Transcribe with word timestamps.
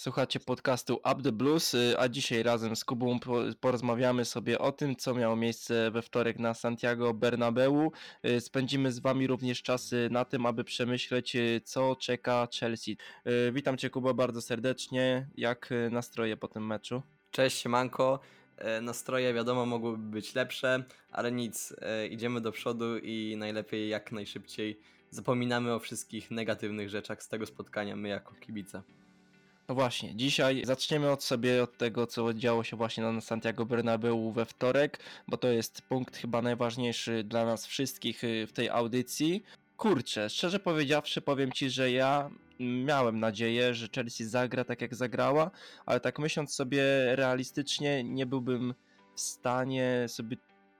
Słuchacie 0.00 0.40
podcastu 0.40 0.94
Up 0.94 1.22
the 1.22 1.32
Blues, 1.32 1.74
y, 1.74 1.94
a 1.98 2.08
dzisiaj 2.08 2.42
razem 2.42 2.76
z 2.76 2.84
Kubą 2.84 3.18
porozmawiamy 3.60 4.24
sobie 4.24 4.58
o 4.58 4.72
tym, 4.72 4.96
co 4.96 5.14
miało 5.14 5.36
miejsce 5.36 5.90
we 5.90 6.02
wtorek 6.02 6.38
na 6.38 6.54
Santiago 6.54 7.14
Bernabeu. 7.14 7.92
Y, 8.24 8.40
spędzimy 8.40 8.92
z 8.92 8.98
Wami 8.98 9.26
również 9.26 9.62
czasy 9.62 10.08
na 10.10 10.24
tym, 10.24 10.46
aby 10.46 10.64
przemyśleć, 10.64 11.36
y, 11.36 11.60
co 11.64 11.96
czeka 11.96 12.48
Chelsea. 12.60 12.96
Witam 13.52 13.76
Cię, 13.76 13.90
Kuba, 13.90 14.14
bardzo 14.14 14.42
serdecznie. 14.42 15.28
Jak 15.36 15.70
nastroje 15.90 16.36
po 16.36 16.48
tym 16.48 16.66
meczu? 16.66 17.02
Cześć, 17.30 17.66
Manko. 17.66 18.20
E, 18.56 18.80
nastroje, 18.80 19.34
wiadomo, 19.34 19.66
mogłyby 19.66 19.98
być 19.98 20.34
lepsze, 20.34 20.84
ale 21.12 21.32
nic, 21.32 21.74
e, 21.80 22.06
idziemy 22.06 22.40
do 22.40 22.52
przodu 22.52 22.98
i 22.98 23.36
najlepiej 23.38 23.88
jak 23.88 24.12
najszybciej 24.12 24.80
zapominamy 25.10 25.74
o 25.74 25.78
wszystkich 25.78 26.30
negatywnych 26.30 26.88
rzeczach 26.88 27.22
z 27.22 27.28
tego 27.28 27.46
spotkania, 27.46 27.96
my 27.96 28.08
jako 28.08 28.34
kibice. 28.34 28.82
No 29.70 29.74
właśnie, 29.74 30.16
dzisiaj 30.16 30.62
zaczniemy 30.64 31.10
od 31.10 31.24
sobie 31.24 31.62
od 31.62 31.76
tego, 31.76 32.06
co 32.06 32.34
działo 32.34 32.64
się 32.64 32.76
właśnie 32.76 33.04
na 33.04 33.20
Santiago 33.20 33.66
Bernabeu 33.66 34.32
we 34.32 34.44
wtorek, 34.44 34.98
bo 35.28 35.36
to 35.36 35.48
jest 35.48 35.82
punkt 35.82 36.16
chyba 36.16 36.42
najważniejszy 36.42 37.24
dla 37.24 37.44
nas 37.44 37.66
wszystkich 37.66 38.24
y, 38.24 38.46
w 38.46 38.52
tej 38.52 38.68
audycji. 38.68 39.44
Kurczę, 39.76 40.30
szczerze 40.30 40.60
powiedziawszy, 40.60 41.20
powiem 41.20 41.52
ci, 41.52 41.70
że 41.70 41.90
ja 41.90 42.30
miałem 42.60 43.20
nadzieję, 43.20 43.74
że 43.74 43.88
Chelsea 43.94 44.24
zagra 44.24 44.64
tak 44.64 44.80
jak 44.80 44.94
zagrała, 44.94 45.50
ale 45.86 46.00
tak 46.00 46.18
myśląc 46.18 46.54
sobie 46.54 46.82
realistycznie, 47.16 48.04
nie 48.04 48.26
byłbym 48.26 48.74
w 49.14 49.20
stanie 49.20 50.04
sobie 50.08 50.36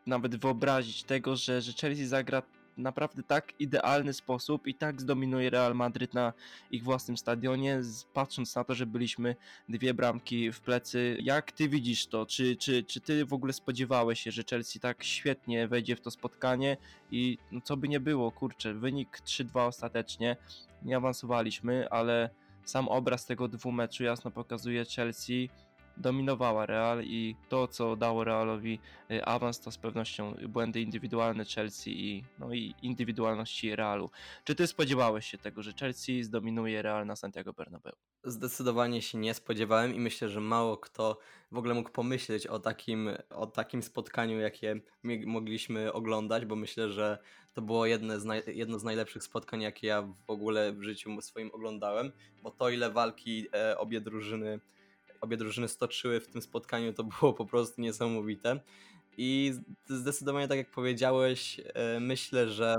nawet 0.06 0.36
wyobrazić 0.36 1.04
tego, 1.04 1.36
że, 1.36 1.62
że 1.62 1.72
Chelsea 1.72 2.06
zagra 2.06 2.42
naprawdę 2.80 3.22
tak 3.22 3.60
idealny 3.60 4.12
sposób 4.12 4.66
i 4.66 4.74
tak 4.74 5.00
zdominuje 5.00 5.50
Real 5.50 5.74
Madryt 5.74 6.14
na 6.14 6.32
ich 6.70 6.84
własnym 6.84 7.16
stadionie, 7.16 7.80
patrząc 8.12 8.54
na 8.54 8.64
to, 8.64 8.74
że 8.74 8.86
byliśmy 8.86 9.36
dwie 9.68 9.94
bramki 9.94 10.52
w 10.52 10.60
plecy. 10.60 11.16
Jak 11.22 11.52
ty 11.52 11.68
widzisz 11.68 12.06
to? 12.06 12.26
Czy, 12.26 12.56
czy, 12.56 12.84
czy 12.84 13.00
ty 13.00 13.24
w 13.24 13.32
ogóle 13.32 13.52
spodziewałeś 13.52 14.20
się, 14.20 14.30
że 14.30 14.42
Chelsea 14.50 14.80
tak 14.80 15.04
świetnie 15.04 15.68
wejdzie 15.68 15.96
w 15.96 16.00
to 16.00 16.10
spotkanie 16.10 16.76
i 17.10 17.38
no, 17.52 17.60
co 17.60 17.76
by 17.76 17.88
nie 17.88 18.00
było, 18.00 18.32
kurczę, 18.32 18.74
wynik 18.74 19.20
3-2 19.24 19.66
ostatecznie, 19.66 20.36
nie 20.82 20.96
awansowaliśmy, 20.96 21.88
ale 21.90 22.30
sam 22.64 22.88
obraz 22.88 23.26
tego 23.26 23.48
dwumeczu 23.48 24.04
jasno 24.04 24.30
pokazuje 24.30 24.84
Chelsea 24.84 25.50
dominowała 26.00 26.66
Real 26.66 27.04
i 27.04 27.36
to, 27.48 27.68
co 27.68 27.96
dało 27.96 28.24
Realowi 28.24 28.78
y, 29.10 29.24
awans, 29.24 29.60
to 29.60 29.70
z 29.70 29.78
pewnością 29.78 30.34
błędy 30.48 30.80
indywidualne 30.80 31.44
Chelsea 31.44 31.90
i, 31.90 32.24
no 32.38 32.54
i 32.54 32.74
indywidualności 32.82 33.76
Realu. 33.76 34.10
Czy 34.44 34.54
ty 34.54 34.66
spodziewałeś 34.66 35.26
się 35.26 35.38
tego, 35.38 35.62
że 35.62 35.72
Chelsea 35.72 36.22
zdominuje 36.22 36.82
Real 36.82 37.06
na 37.06 37.16
Santiago 37.16 37.52
Bernabeu? 37.52 37.92
Zdecydowanie 38.24 39.02
się 39.02 39.18
nie 39.18 39.34
spodziewałem 39.34 39.94
i 39.94 40.00
myślę, 40.00 40.28
że 40.28 40.40
mało 40.40 40.76
kto 40.76 41.18
w 41.52 41.58
ogóle 41.58 41.74
mógł 41.74 41.90
pomyśleć 41.90 42.46
o 42.46 42.58
takim, 42.58 43.10
o 43.30 43.46
takim 43.46 43.82
spotkaniu, 43.82 44.38
jakie 44.38 44.80
mogliśmy 45.26 45.92
oglądać, 45.92 46.46
bo 46.46 46.56
myślę, 46.56 46.90
że 46.90 47.18
to 47.54 47.62
było 47.62 47.86
jedno 47.86 48.20
z, 48.20 48.46
jedno 48.46 48.78
z 48.78 48.84
najlepszych 48.84 49.22
spotkań, 49.22 49.62
jakie 49.62 49.86
ja 49.86 50.02
w 50.02 50.30
ogóle 50.30 50.72
w 50.72 50.82
życiu 50.82 51.20
swoim 51.20 51.50
oglądałem, 51.52 52.12
bo 52.42 52.50
to 52.50 52.70
ile 52.70 52.90
walki 52.90 53.46
e, 53.54 53.78
obie 53.78 54.00
drużyny 54.00 54.60
obie 55.20 55.36
drużyny 55.36 55.68
stoczyły 55.68 56.20
w 56.20 56.26
tym 56.26 56.42
spotkaniu, 56.42 56.92
to 56.92 57.04
było 57.20 57.32
po 57.32 57.46
prostu 57.46 57.80
niesamowite. 57.80 58.60
I 59.16 59.52
zdecydowanie, 59.86 60.48
tak 60.48 60.58
jak 60.58 60.70
powiedziałeś, 60.70 61.60
e, 61.74 62.00
myślę, 62.00 62.48
że, 62.48 62.76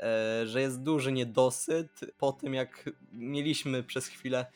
e, 0.00 0.46
że 0.46 0.60
jest 0.60 0.82
duży 0.82 1.12
niedosyt 1.12 2.00
po 2.18 2.32
tym, 2.32 2.54
jak 2.54 2.90
mieliśmy 3.12 3.82
przez 3.82 4.06
chwilę, 4.06 4.46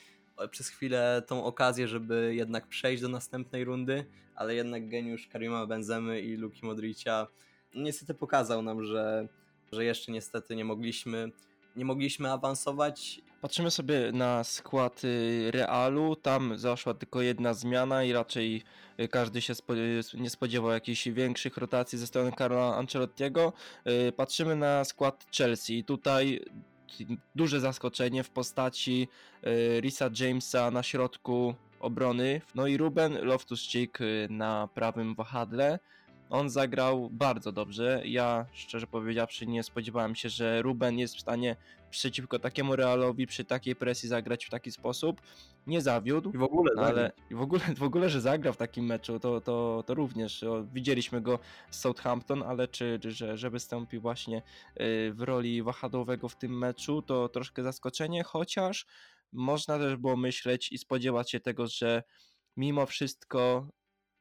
przez 0.51 0.69
chwilę 0.69 1.23
tą 1.27 1.45
okazję, 1.45 1.89
żeby 1.89 2.35
jednak 2.35 2.69
przejść 2.69 3.03
do 3.03 3.09
następnej 3.09 3.65
rundy, 3.65 4.05
ale 4.35 4.55
jednak 4.55 4.89
geniusz 4.89 5.29
Karima 5.29 5.67
Benzemy 5.67 6.21
i 6.21 6.37
Luki 6.37 6.67
Modricia 6.67 7.27
niestety 7.75 8.15
pokazał 8.15 8.63
nam, 8.63 8.85
że, 8.85 9.29
że 9.73 9.85
jeszcze 9.85 10.13
niestety 10.13 10.57
nie 10.57 10.65
mogliśmy 10.65 11.31
nie 11.77 11.85
mogliśmy 11.85 12.33
awansować. 12.33 13.21
Patrzymy 13.41 13.71
sobie 13.71 14.13
na 14.13 14.45
skład 14.45 15.05
y, 15.05 15.51
Realu, 15.51 16.17
tam 16.17 16.59
zaszła 16.59 16.95
tylko 16.95 17.23
jedna 17.23 17.55
zmiana 17.55 18.05
i 18.05 18.13
raczej 18.13 18.63
y, 19.01 19.09
każdy 19.09 19.41
się 19.43 19.55
nie 20.15 20.31
spodziewał 20.31 20.71
jakichś 20.71 21.09
większych 21.09 21.57
rotacji 21.57 21.99
ze 21.99 22.07
strony 22.07 22.33
Carla 22.39 22.77
Ancelottiego. 22.77 23.53
Y, 24.09 24.13
patrzymy 24.13 24.57
na 24.57 24.85
skład 24.85 25.27
Chelsea 25.37 25.85
tutaj 25.85 26.41
duże 27.35 27.61
zaskoczenie 27.61 28.25
w 28.25 28.31
postaci 28.31 29.09
Risa 29.81 30.11
Jamesa 30.21 30.71
na 30.71 30.83
środku 30.83 31.55
obrony, 31.81 32.41
no 32.55 32.67
i 32.67 32.77
Ruben 32.77 33.13
Loftus-Cheek 33.13 33.99
na 34.31 34.69
prawym 34.75 35.15
wahadle. 35.15 35.79
On 36.31 36.51
zagrał 36.51 37.11
bardzo 37.11 37.53
dobrze. 37.53 38.03
Ja, 38.05 38.47
szczerze 38.53 38.87
powiedziawszy, 38.87 39.47
nie 39.47 39.63
spodziewałem 39.63 40.15
się, 40.15 40.29
że 40.29 40.63
Ruben 40.63 40.99
jest 40.99 41.17
w 41.17 41.21
stanie 41.21 41.57
przeciwko 41.91 42.39
takiemu 42.39 42.77
Realowi 42.77 43.27
przy 43.27 43.45
takiej 43.45 43.77
presji 43.77 44.09
zagrać 44.09 44.45
w 44.45 44.51
taki 44.51 44.73
sposób. 44.73 45.21
Nie 45.67 45.81
zawiódł. 45.81 46.31
I 46.31 46.39
w 46.39 46.43
ogóle, 46.43 46.71
ale 46.77 47.13
i 47.31 47.35
w 47.35 47.41
ogóle, 47.41 47.61
w 47.77 47.83
ogóle, 47.83 48.11
że 48.11 48.21
zagrał 48.21 48.55
w 48.55 48.57
takim 48.57 48.87
meczu, 48.87 49.21
to, 49.21 49.41
to, 49.41 49.85
to 49.87 49.95
również. 49.95 50.45
Widzieliśmy 50.73 51.21
go 51.21 51.39
z 51.71 51.81
Southampton, 51.81 52.43
ale 52.43 52.69
czy, 52.69 52.99
że, 53.03 53.37
że 53.37 53.51
wystąpił 53.51 54.01
właśnie 54.01 54.39
y, 54.39 54.43
w 55.15 55.21
roli 55.21 55.63
wahadłowego 55.63 56.29
w 56.29 56.37
tym 56.37 56.59
meczu, 56.59 57.03
to 57.03 57.29
troszkę 57.29 57.63
zaskoczenie, 57.63 58.25
chociaż 58.25 58.87
można 59.33 59.79
też 59.79 59.97
było 59.97 60.17
myśleć 60.17 60.73
i 60.73 60.79
spodziewać 60.79 61.31
się 61.31 61.41
tego, 61.41 61.67
że 61.67 62.03
mimo 62.57 62.87
wszystko 62.87 63.69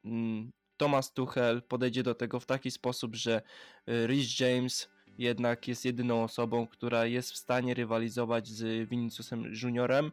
mm, 0.04 0.50
Thomas 0.80 1.12
Tuchel 1.12 1.62
podejdzie 1.62 2.02
do 2.02 2.14
tego 2.14 2.40
w 2.40 2.46
taki 2.46 2.70
sposób, 2.70 3.16
że 3.16 3.42
y, 3.88 4.06
Rhys 4.06 4.40
James 4.40 4.88
jednak 5.18 5.68
jest 5.68 5.84
jedyną 5.84 6.24
osobą, 6.24 6.66
która 6.66 7.06
jest 7.06 7.32
w 7.32 7.36
stanie 7.36 7.74
rywalizować 7.74 8.48
z 8.48 8.88
Viniciusem 8.88 9.44
Juniorem. 9.62 10.12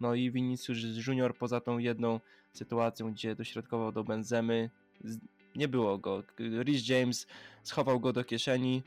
No 0.00 0.14
i 0.14 0.30
Vinicius 0.30 1.06
Junior 1.06 1.36
poza 1.36 1.60
tą 1.60 1.78
jedną 1.78 2.20
sytuacją, 2.52 3.12
gdzie 3.12 3.34
dośrodkował 3.34 3.92
do 3.92 4.04
Benzemy, 4.04 4.70
nie 5.56 5.68
było 5.68 5.98
go. 5.98 6.22
Rhys 6.38 6.88
James 6.88 7.26
schował 7.62 8.00
go 8.00 8.12
do 8.12 8.24
kieszeni. 8.24 8.82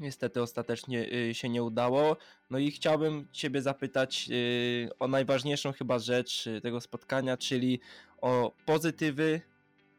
Niestety 0.00 0.42
ostatecznie 0.42 1.12
y, 1.12 1.34
się 1.34 1.48
nie 1.48 1.62
udało. 1.62 2.16
No 2.50 2.58
i 2.58 2.70
chciałbym 2.70 3.28
Ciebie 3.32 3.62
zapytać 3.62 4.28
y, 4.30 4.90
o 4.98 5.08
najważniejszą 5.08 5.72
chyba 5.72 5.98
rzecz 5.98 6.48
tego 6.62 6.80
spotkania, 6.80 7.36
czyli 7.36 7.80
o 8.20 8.52
pozytywy 8.66 9.51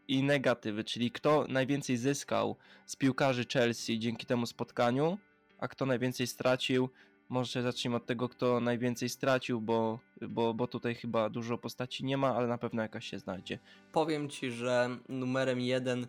i 0.08 0.24
negatywy, 0.24 0.84
czyli 0.84 1.12
kto 1.12 1.46
najwięcej 1.50 1.98
zyskał 1.98 2.56
z 2.86 2.96
piłkarzy 2.96 3.46
Chelsea 3.54 4.00
dzięki 4.00 4.26
temu 4.26 4.46
spotkaniu, 4.46 5.18
a 5.60 5.68
kto 5.68 5.86
najwięcej 5.86 6.28
stracił. 6.28 6.90
Może 7.30 7.62
zacznijmy 7.62 7.98
od 7.98 8.06
tego, 8.06 8.30
kto 8.30 8.60
najwięcej 8.60 9.10
stracił, 9.10 9.62
bo, 9.62 10.00
bo, 10.22 10.54
bo 10.54 10.68
tutaj 10.68 10.96
chyba 10.96 11.30
dużo 11.30 11.58
postaci 11.58 12.06
nie 12.06 12.18
ma, 12.18 12.36
ale 12.36 12.48
na 12.48 12.58
pewno 12.58 12.82
jakaś 12.82 13.08
się 13.08 13.20
znajdzie. 13.20 13.60
Powiem 13.92 14.30
ci, 14.30 14.52
że 14.52 14.90
numerem 15.10 15.62
jeden 15.62 16.08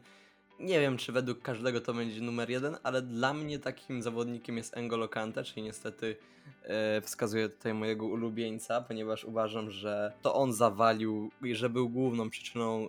nie 0.61 0.81
wiem, 0.81 0.97
czy 0.97 1.13
według 1.13 1.43
każdego 1.43 1.81
to 1.81 1.95
będzie 1.95 2.21
numer 2.21 2.51
jeden, 2.51 2.77
ale 2.83 3.03
dla 3.03 3.35
mnie 3.35 3.59
takim 3.59 4.03
zawodnikiem 4.03 4.57
jest 4.57 4.77
Engolo 4.77 5.09
Kante, 5.09 5.45
czyli 5.45 5.63
niestety 5.63 6.17
wskazuję 7.03 7.49
tutaj 7.49 7.75
mojego 7.75 8.07
ulubieńca, 8.07 8.81
ponieważ 8.81 9.25
uważam, 9.25 9.71
że 9.71 10.13
to 10.23 10.35
on 10.35 10.53
zawalił 10.53 11.31
i 11.43 11.55
że 11.55 11.71
był 11.71 11.89
główną 11.89 12.31
przyczyną 12.31 12.89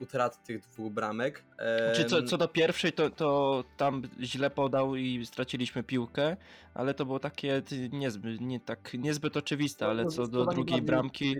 utraty 0.00 0.38
tych 0.46 0.60
dwóch 0.60 0.92
bramek. 0.92 1.44
E, 1.58 1.92
czy 1.92 2.04
co, 2.04 2.22
co 2.22 2.38
do 2.38 2.48
pierwszej, 2.48 2.92
to, 2.92 3.10
to 3.10 3.64
tam 3.76 4.02
źle 4.20 4.50
podał 4.50 4.96
i 4.96 5.26
straciliśmy 5.26 5.82
piłkę, 5.82 6.36
ale 6.74 6.94
to 6.94 7.06
było 7.06 7.18
takie 7.18 7.62
niezbyt, 7.92 8.40
nie, 8.40 8.60
tak, 8.60 8.94
niezbyt 8.98 9.36
oczywiste, 9.36 9.86
ale 9.86 10.06
co 10.06 10.26
do 10.26 10.46
drugiej 10.46 10.82
bramki, 10.82 11.36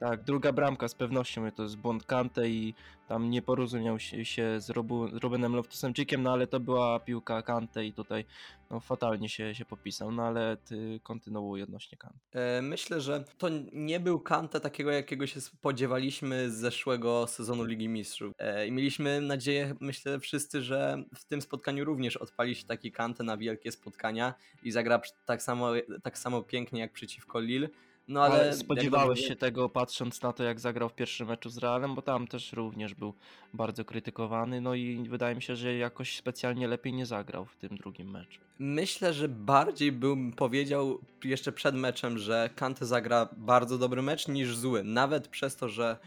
tak, 0.00 0.22
druga 0.22 0.52
bramka 0.52 0.88
z 0.88 0.94
pewnością 0.94 1.50
to 1.50 1.62
jest 1.62 1.76
błąd 1.76 2.04
Kante 2.04 2.48
i 2.48 2.74
tam 3.08 3.30
nie 3.30 3.42
porozumiał 3.42 3.98
się, 3.98 4.24
się 4.24 4.60
z, 4.60 4.70
Robu, 4.70 5.08
z 5.08 5.14
Rubenem 5.14 5.52
Loftusem-Cheekiem, 5.52 6.18
no 6.18 6.32
ale 6.32 6.46
to 6.46 6.60
była 6.60 7.00
piłka 7.00 7.42
Kante 7.42 7.86
i 7.86 7.92
tutaj 7.92 8.24
no, 8.72 8.80
fatalnie 8.80 9.28
się, 9.28 9.54
się 9.54 9.64
popisał, 9.64 10.12
no 10.12 10.22
ale 10.22 10.56
ty 10.56 11.00
kontynuuj 11.02 11.62
odnośnie 11.62 11.98
Kante. 11.98 12.18
E, 12.58 12.62
myślę, 12.62 13.00
że 13.00 13.24
to 13.38 13.48
nie 13.72 14.00
był 14.00 14.20
Kante 14.20 14.60
takiego, 14.60 14.90
jakiego 14.90 15.26
się 15.26 15.40
spodziewaliśmy 15.40 16.50
z 16.50 16.54
zeszłego 16.54 17.26
sezonu 17.26 17.64
Ligi 17.64 17.88
Mistrzów. 17.88 18.32
E, 18.38 18.66
I 18.66 18.72
mieliśmy 18.72 19.20
nadzieję, 19.20 19.74
myślę 19.80 20.20
wszyscy, 20.20 20.62
że 20.62 21.04
w 21.14 21.24
tym 21.24 21.42
spotkaniu 21.42 21.84
również 21.84 22.16
odpali 22.16 22.54
się 22.54 22.66
taki 22.66 22.92
Kante 22.92 23.24
na 23.24 23.36
wielkie 23.36 23.72
spotkania 23.72 24.34
i 24.62 24.72
zagra 24.72 25.00
tak 25.26 25.42
samo, 25.42 25.72
tak 26.02 26.18
samo 26.18 26.42
pięknie 26.42 26.80
jak 26.80 26.92
przeciwko 26.92 27.40
Lille 27.40 27.68
No 28.08 28.22
ale, 28.22 28.34
ale 28.34 28.52
spodziewałeś 28.52 29.20
się 29.28 29.36
tego 29.36 29.68
patrząc 29.68 30.22
na 30.22 30.32
to, 30.32 30.44
jak 30.44 30.60
zagrał 30.60 30.88
w 30.88 30.94
pierwszym 30.94 31.28
meczu 31.28 31.50
z 31.50 31.58
Realem, 31.58 31.94
bo 31.94 32.02
tam 32.02 32.26
też 32.26 32.52
również 32.52 32.94
był 32.94 33.14
bardzo 33.54 33.84
krytykowany, 33.84 34.60
no 34.60 34.74
i 34.74 35.08
wydaje 35.08 35.34
mi 35.34 35.42
się, 35.42 35.56
że 35.56 35.76
jakoś 35.76 36.16
specjalnie 36.16 36.68
lepiej 36.68 36.92
nie 36.92 37.06
zagrał 37.06 37.44
w 37.44 37.56
tym 37.56 37.76
drugim 37.76 38.10
meczu. 38.10 38.40
Myślę, 38.58 39.12
że 39.12 39.28
bardziej 39.28 39.92
bym 39.92 40.32
powiedział 40.32 40.98
jeszcze 41.24 41.52
przed 41.52 41.74
meczem, 41.74 42.18
że 42.18 42.50
Kante 42.54 42.86
zagra 42.86 43.28
bardzo 43.36 43.78
dobry 43.78 44.02
mecz 44.02 44.28
niż 44.28 44.56
zły. 44.56 44.84
Nawet 44.84 45.28
przez 45.28 45.56
to, 45.56 45.68
że, 45.68 45.98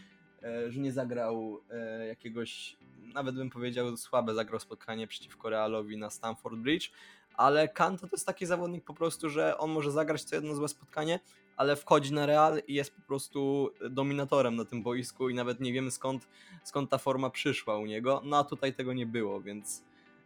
e, 0.44 0.71
że 0.71 0.80
nie 0.80 0.92
zagrał 0.92 1.62
e, 1.71 2.07
jakiegoś, 2.07 2.77
nawet 3.13 3.36
bym 3.36 3.50
powiedział, 3.50 3.97
słabe 3.97 4.33
zagrał 4.33 4.59
spotkanie 4.59 5.07
przeciwko 5.07 5.50
Realowi 5.50 5.97
na 5.97 6.09
Stamford 6.09 6.56
Bridge, 6.56 6.92
ale 7.33 7.68
Kante 7.68 8.07
to 8.07 8.15
jest 8.15 8.25
taki 8.25 8.45
zawodnik 8.45 8.83
po 8.83 8.94
prostu, 8.94 9.30
że 9.30 9.57
on 9.57 9.71
może 9.71 9.92
zagrać 9.92 10.24
co 10.24 10.36
jedno 10.36 10.56
złe 10.56 10.68
spotkanie, 10.68 11.19
ale 11.57 11.75
wchodzi 11.75 12.13
na 12.13 12.25
Real 12.25 12.62
i 12.68 12.74
jest 12.74 12.96
po 12.96 13.02
prostu 13.02 13.72
dominatorem 13.90 14.56
na 14.56 14.66
tym 14.66 14.84
boisku 14.84 15.30
i 15.30 15.34
nawet 15.34 15.60
nie 15.60 15.74
wiemy 15.74 15.92
skąd, 15.92 16.28
skąd 16.63 16.90
ta 16.90 16.98
forma 16.98 17.30
przyszła 17.30 17.78
u 17.78 17.86
niego, 17.86 18.22
no 18.25 18.38
a 18.38 18.44
tutaj 18.44 18.74
tego 18.74 18.94
nie 18.94 19.06
było, 19.06 19.42
więc 19.42 19.84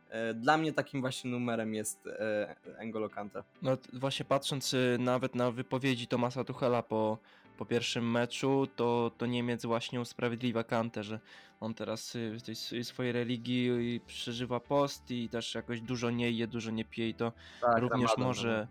e, 0.10 0.34
dla 0.34 0.58
mnie 0.58 0.74
takim 0.74 1.02
właśnie 1.02 1.32
numerem 1.32 1.74
jest 1.74 2.08
e, 2.08 2.56
N'Golo 2.82 3.10
Kante. 3.10 3.44
No 3.62 3.78
właśnie 3.94 4.26
patrząc 4.26 4.74
y, 4.74 4.98
nawet 5.00 5.36
na 5.36 5.52
wypowiedzi 5.52 6.08
Tomasa 6.08 6.44
Tuchela 6.44 6.84
po, 6.84 7.18
po 7.58 7.66
pierwszym 7.66 8.12
meczu, 8.12 8.68
to, 8.76 9.12
to 9.18 9.26
Niemiec 9.26 9.66
właśnie 9.66 10.02
usprawiedliwia 10.02 10.64
Kantę, 10.64 11.04
że 11.04 11.20
on 11.60 11.74
teraz 11.74 12.16
y, 12.16 12.38
w 12.40 12.44
tej 12.44 12.84
swojej 12.84 13.12
religii 13.12 13.70
y, 13.96 14.00
przeżywa 14.08 14.60
post 14.60 15.12
i 15.12 15.30
też 15.30 15.56
jakoś 15.56 15.82
dużo 15.82 16.10
nie 16.10 16.32
je, 16.32 16.48
dużo 16.48 16.72
nie 16.72 16.86
pije 16.86 17.10
i 17.10 17.14
to 17.14 17.32
Tak, 17.62 17.82
również 17.82 18.18
może 18.18 18.68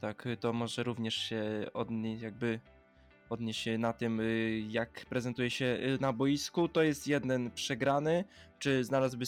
tak, 0.00 0.26
y, 0.26 0.36
to 0.36 0.52
może 0.52 0.82
również 0.82 1.14
się 1.14 1.66
odnieść 1.74 2.22
jakby 2.22 2.60
odnieść 3.30 3.60
się 3.60 3.78
na 3.78 3.92
tym, 3.92 4.20
y, 4.20 4.62
jak 4.68 5.06
prezentuje 5.08 5.50
się 5.50 5.64
y, 5.64 5.98
na 6.00 6.12
boisku. 6.12 6.68
To 6.68 6.82
jest 6.82 7.06
jeden 7.06 7.50
przegrany. 7.50 8.24
Czy 8.58 8.84
znalazłby 8.84 9.24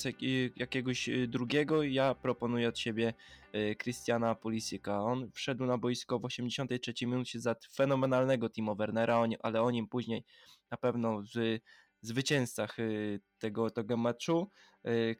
jakiegoś 0.57 1.11
drugiego? 1.29 1.83
Ja 1.83 2.15
proponuję 2.15 2.69
od 2.69 2.79
siebie 2.79 3.15
Christiana 3.83 4.35
Pulisika. 4.35 5.03
On 5.03 5.31
wszedł 5.31 5.67
na 5.67 5.79
boisko 5.79 6.19
w 6.19 6.25
83 6.25 7.07
minucie 7.07 7.41
za 7.41 7.57
fenomenalnego 7.75 8.51
Timo 8.51 8.75
Wernera, 8.75 9.25
ale 9.43 9.63
o 9.63 9.71
nim 9.71 9.89
później 9.89 10.25
na 10.71 10.77
pewno 10.77 11.23
w 11.23 11.59
zwycięzcach 12.01 12.77
tego, 13.39 13.71
tego 13.71 13.97
meczu. 13.97 14.51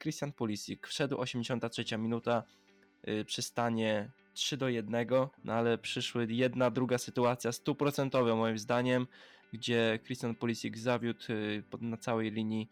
Christian 0.01 0.31
Pulisik 0.31 0.87
wszedł 0.87 1.19
83 1.19 1.97
minuta 1.97 2.43
y, 3.07 3.25
przy 3.25 3.41
stanie 3.41 4.11
3 4.33 4.57
do 4.57 4.69
1, 4.69 5.07
no 5.43 5.53
ale 5.53 5.77
przyszły 5.77 6.27
jedna, 6.29 6.71
druga 6.71 6.97
sytuacja 6.97 7.51
stuprocentowa 7.51 8.35
moim 8.35 8.57
zdaniem, 8.57 9.07
gdzie 9.53 9.99
Christian 10.05 10.35
Pulisic 10.35 10.77
zawiódł 10.77 11.23
y, 11.29 11.63
na 11.81 11.97
całej 11.97 12.31
linii. 12.31 12.69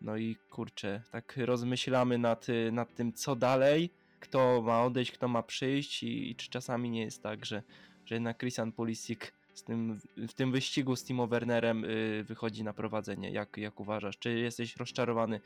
No 0.00 0.16
i 0.16 0.36
kurczę, 0.50 1.02
tak 1.10 1.34
rozmyślamy 1.36 2.18
nad, 2.18 2.48
y, 2.48 2.72
nad 2.72 2.94
tym, 2.94 3.12
co 3.12 3.36
dalej, 3.36 3.90
kto 4.20 4.62
ma 4.62 4.82
odejść, 4.82 5.12
kto 5.12 5.28
ma 5.28 5.42
przyjść 5.42 6.02
i, 6.02 6.30
i 6.30 6.36
czy 6.36 6.50
czasami 6.50 6.90
nie 6.90 7.02
jest 7.02 7.22
tak, 7.22 7.46
że, 7.46 7.62
że 8.04 8.14
jednak 8.14 8.38
Christian 8.38 8.72
Pulisic 8.72 9.20
z 9.54 9.64
tym, 9.64 10.00
w 10.28 10.32
tym 10.34 10.52
wyścigu 10.52 10.96
z 10.96 11.04
Timo 11.04 11.26
Wernerem 11.26 11.86
wychodzi 12.24 12.64
na 12.64 12.72
prowadzenie. 12.72 13.30
Jak, 13.30 13.56
jak 13.56 13.80
uważasz? 13.80 14.18
Czy 14.18 14.38
jesteś 14.38 14.76
rozczarowany 14.76 15.40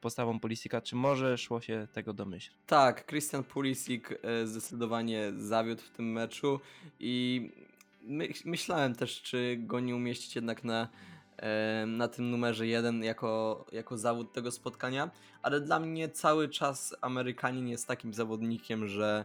postawą 0.00 0.40
Pulisika, 0.40 0.80
czy 0.80 0.96
może 0.96 1.38
szło 1.38 1.60
się 1.60 1.86
tego 1.92 2.12
domyśleć? 2.12 2.56
Tak, 2.66 3.06
Christian 3.06 3.44
Pulisic 3.44 4.04
e, 4.22 4.46
zdecydowanie 4.46 5.32
zawiódł 5.36 5.82
w 5.82 5.90
tym 5.90 6.12
meczu 6.12 6.60
i 7.00 7.50
my, 8.02 8.28
myślałem 8.44 8.94
też, 8.94 9.22
czy 9.22 9.56
go 9.60 9.80
nie 9.80 9.96
umieścić 9.96 10.36
jednak 10.36 10.64
na, 10.64 10.88
e, 11.36 11.86
na 11.86 12.08
tym 12.08 12.30
numerze 12.30 12.66
jeden 12.66 13.04
jako, 13.04 13.64
jako 13.72 13.98
zawód 13.98 14.32
tego 14.32 14.50
spotkania, 14.50 15.10
ale 15.42 15.60
dla 15.60 15.80
mnie 15.80 16.08
cały 16.08 16.48
czas 16.48 16.96
Amerykanin 17.00 17.68
jest 17.68 17.86
takim 17.86 18.14
zawodnikiem, 18.14 18.86
że 18.86 19.24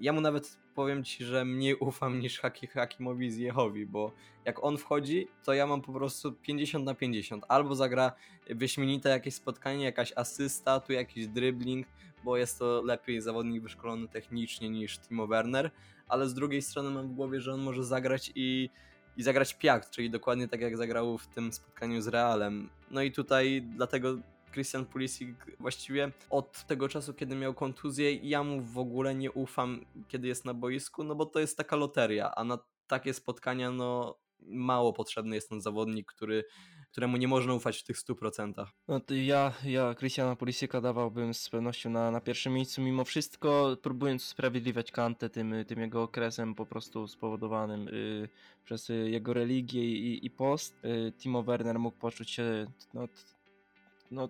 ja 0.00 0.12
mu 0.12 0.20
nawet 0.20 0.58
powiem 0.74 1.04
Ci, 1.04 1.24
że 1.24 1.44
mniej 1.44 1.74
ufam 1.74 2.20
niż 2.20 2.40
Haki, 2.40 2.66
Hakimowi 2.66 3.30
z 3.30 3.38
bo 3.86 4.12
jak 4.44 4.64
on 4.64 4.78
wchodzi, 4.78 5.28
to 5.44 5.54
ja 5.54 5.66
mam 5.66 5.82
po 5.82 5.92
prostu 5.92 6.32
50 6.32 6.84
na 6.84 6.94
50. 6.94 7.44
Albo 7.48 7.74
zagra 7.74 8.12
wyśmienite 8.50 9.08
jakieś 9.08 9.34
spotkanie, 9.34 9.84
jakaś 9.84 10.12
asysta, 10.16 10.80
tu 10.80 10.92
jakiś 10.92 11.26
dribbling, 11.26 11.86
bo 12.24 12.36
jest 12.36 12.58
to 12.58 12.82
lepiej 12.82 13.20
zawodnik 13.20 13.62
wyszkolony 13.62 14.08
technicznie 14.08 14.70
niż 14.70 14.98
Timo 14.98 15.26
Werner, 15.26 15.70
ale 16.08 16.28
z 16.28 16.34
drugiej 16.34 16.62
strony 16.62 16.90
mam 16.90 17.08
w 17.08 17.14
głowie, 17.14 17.40
że 17.40 17.52
on 17.52 17.60
może 17.60 17.84
zagrać 17.84 18.32
i, 18.34 18.70
i 19.16 19.22
zagrać 19.22 19.54
piakt, 19.54 19.90
czyli 19.90 20.10
dokładnie 20.10 20.48
tak 20.48 20.60
jak 20.60 20.76
zagrał 20.76 21.18
w 21.18 21.26
tym 21.26 21.52
spotkaniu 21.52 22.02
z 22.02 22.08
Realem. 22.08 22.68
No 22.90 23.02
i 23.02 23.12
tutaj 23.12 23.62
dlatego 23.62 24.16
Christian 24.52 24.86
Pulisic 24.86 25.36
właściwie 25.60 26.12
od 26.30 26.66
tego 26.66 26.88
czasu, 26.88 27.14
kiedy 27.14 27.36
miał 27.36 27.54
kontuzję, 27.54 28.14
ja 28.14 28.44
mu 28.44 28.60
w 28.60 28.78
ogóle 28.78 29.14
nie 29.14 29.32
ufam, 29.32 29.84
kiedy 30.08 30.28
jest 30.28 30.44
na 30.44 30.54
boisku, 30.54 31.04
no 31.04 31.14
bo 31.14 31.26
to 31.26 31.40
jest 31.40 31.56
taka 31.56 31.76
loteria, 31.76 32.34
a 32.34 32.44
na 32.44 32.58
takie 32.86 33.14
spotkania 33.14 33.70
no 33.70 34.16
mało 34.46 34.92
potrzebny 34.92 35.34
jest 35.34 35.48
ten 35.48 35.60
zawodnik, 35.60 36.12
który, 36.12 36.44
któremu 36.90 37.16
nie 37.16 37.28
można 37.28 37.54
ufać 37.54 37.78
w 37.78 37.84
tych 37.84 37.96
100%. 37.96 38.66
No 38.88 39.00
to 39.00 39.14
ja, 39.14 39.52
ja 39.64 39.94
Christiana 39.94 40.36
Pulisika 40.36 40.80
dawałbym 40.80 41.34
z 41.34 41.50
pewnością 41.50 41.90
na, 41.90 42.10
na 42.10 42.20
pierwszym 42.20 42.52
miejscu 42.52 42.82
mimo 42.82 43.04
wszystko, 43.04 43.76
próbując 43.82 44.24
usprawiedliwiać 44.24 44.92
Kantę 44.92 45.30
tym, 45.30 45.54
tym 45.66 45.80
jego 45.80 46.02
okresem 46.02 46.54
po 46.54 46.66
prostu 46.66 47.08
spowodowanym 47.08 47.88
y, 47.88 48.28
przez 48.64 48.88
jego 48.88 49.32
religię 49.32 49.84
i, 49.84 50.26
i 50.26 50.30
post. 50.30 50.84
Y, 50.84 51.12
Timo 51.18 51.42
Werner 51.42 51.78
mógł 51.78 51.98
poczuć 51.98 52.30
się 52.30 52.66
no, 52.94 53.08
no, 54.12 54.28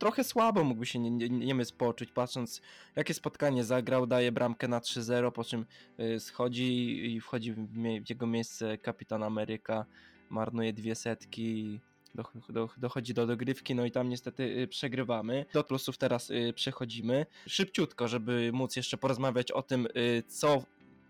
trochę 0.00 0.24
słabo 0.24 0.64
mógłby 0.64 0.86
się 0.86 0.98
nie, 0.98 1.10
nie, 1.10 1.28
Niemiec 1.28 1.72
poczuć, 1.72 2.12
patrząc 2.12 2.62
jakie 2.96 3.14
spotkanie 3.14 3.64
zagrał, 3.64 4.06
daje 4.06 4.32
bramkę 4.32 4.68
na 4.68 4.80
3-0, 4.80 5.32
po 5.32 5.44
czym 5.44 5.66
y, 6.00 6.20
schodzi 6.20 7.04
i 7.14 7.20
wchodzi 7.20 7.52
w, 7.52 7.68
jego 8.08 8.26
miejsce 8.26 8.78
kapitan 8.78 9.22
Ameryka, 9.22 9.84
marnuje 10.30 10.72
dwie 10.72 10.94
setki 10.94 11.80
doch- 12.14 12.52
doch- 12.52 12.78
dochodzi 12.78 13.14
do 13.14 13.26
dogrywki, 13.26 13.74
no 13.74 13.84
i 13.84 13.90
tam 13.90 14.08
niestety 14.08 14.42
y, 14.42 14.68
przegrywamy. 14.68 15.46
Do 15.52 15.64
plusów 15.64 15.98
teraz 15.98 16.30
y, 16.30 16.52
przechodzimy. 16.54 17.26
Szybciutko, 17.46 18.08
żeby 18.08 18.50
móc 18.52 18.76
jeszcze 18.76 18.96
porozmawiać 18.96 19.52
o 19.52 19.62
tym, 19.62 19.88
co, 20.28 20.62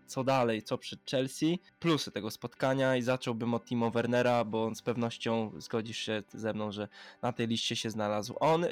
co 0.07 0.23
dalej, 0.23 0.63
co 0.63 0.77
przy 0.77 0.97
Chelsea. 1.11 1.59
Plusy 1.79 2.11
tego 2.11 2.31
spotkania 2.31 2.95
i 2.95 3.01
zacząłbym 3.01 3.53
od 3.53 3.65
Timo 3.65 3.91
Wernera, 3.91 4.43
bo 4.43 4.65
on 4.65 4.75
z 4.75 4.81
pewnością 4.81 5.51
zgodzisz 5.57 5.97
się 5.97 6.23
ze 6.33 6.53
mną, 6.53 6.71
że 6.71 6.87
na 7.21 7.33
tej 7.33 7.47
liście 7.47 7.75
się 7.75 7.89
znalazł. 7.89 8.35
On 8.39 8.63
y, 8.63 8.69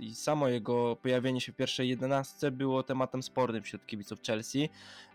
i 0.00 0.14
samo 0.14 0.48
jego 0.48 0.96
pojawienie 0.96 1.40
się 1.40 1.52
w 1.52 1.56
pierwszej 1.56 1.88
jedenastce 1.88 2.50
było 2.50 2.82
tematem 2.82 3.22
spornym 3.22 3.62
wśród 3.62 3.86
kibiców 3.86 4.22
Chelsea 4.22 4.68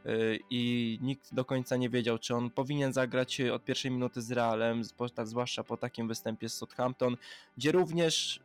y, 0.06 0.40
i 0.50 1.00
nikt 1.02 1.34
do 1.34 1.46
końca 1.46 1.78
nie 1.78 1.90
wiedział, 1.90 2.18
czy 2.18 2.36
on 2.36 2.50
powinien 2.50 2.94
zagrać 2.94 3.42
od 3.42 3.66
pierwszej 3.66 3.92
minuty 3.92 4.22
z 4.22 4.32
Realem, 4.32 4.82
tak, 5.16 5.28
zwłaszcza 5.28 5.64
po 5.64 5.78
takim 5.78 6.08
występie 6.08 6.50
z 6.50 6.54
Southampton, 6.54 7.18
gdzie 7.58 7.72
również 7.72 8.40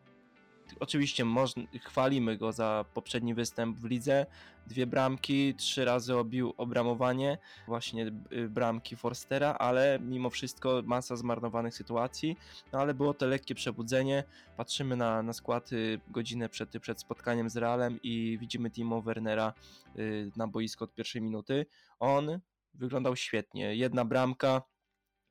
oczywiście 0.80 1.24
można, 1.24 1.62
chwalimy 1.80 2.36
go 2.36 2.52
za 2.52 2.84
poprzedni 2.94 3.34
występ 3.34 3.78
w 3.78 3.84
lidze, 3.84 4.26
dwie 4.66 4.86
bramki, 4.86 5.54
trzy 5.54 5.84
razy 5.84 6.16
obił 6.16 6.54
obramowanie, 6.56 7.38
właśnie 7.66 8.06
y, 8.32 8.48
bramki 8.48 8.96
Forstera, 8.96 9.54
ale 9.54 9.98
mimo 10.02 10.30
wszystko 10.30 10.82
masa 10.84 11.16
zmarnowanych 11.16 11.74
sytuacji, 11.74 12.36
no 12.72 12.78
ale 12.78 12.94
było 12.94 13.14
to 13.14 13.26
lekkie 13.26 13.54
przebudzenie, 13.54 14.24
patrzymy 14.56 14.96
na, 14.96 15.22
na 15.22 15.32
skład 15.32 15.72
y, 15.72 16.00
godzinę 16.08 16.48
przed, 16.48 16.70
przed 16.80 17.00
spotkaniem 17.00 17.50
z 17.50 17.56
Realem 17.56 17.98
i 18.02 18.38
widzimy 18.40 18.70
Timo 18.70 19.02
Wernera 19.02 19.52
y, 19.98 20.30
na 20.36 20.46
boisku 20.46 20.84
od 20.84 20.94
pierwszej 20.94 21.22
minuty, 21.22 21.66
on 21.98 22.40
wyglądał 22.74 23.16
świetnie, 23.16 23.76
jedna 23.76 24.04
bramka, 24.04 24.62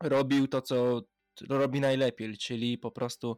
robił 0.04 0.48
to, 0.48 0.62
co 0.62 1.02
robi 1.50 1.82
najlepiej, 1.82 2.38
czyli 2.38 2.78
po 2.78 2.92
prostu 2.92 3.38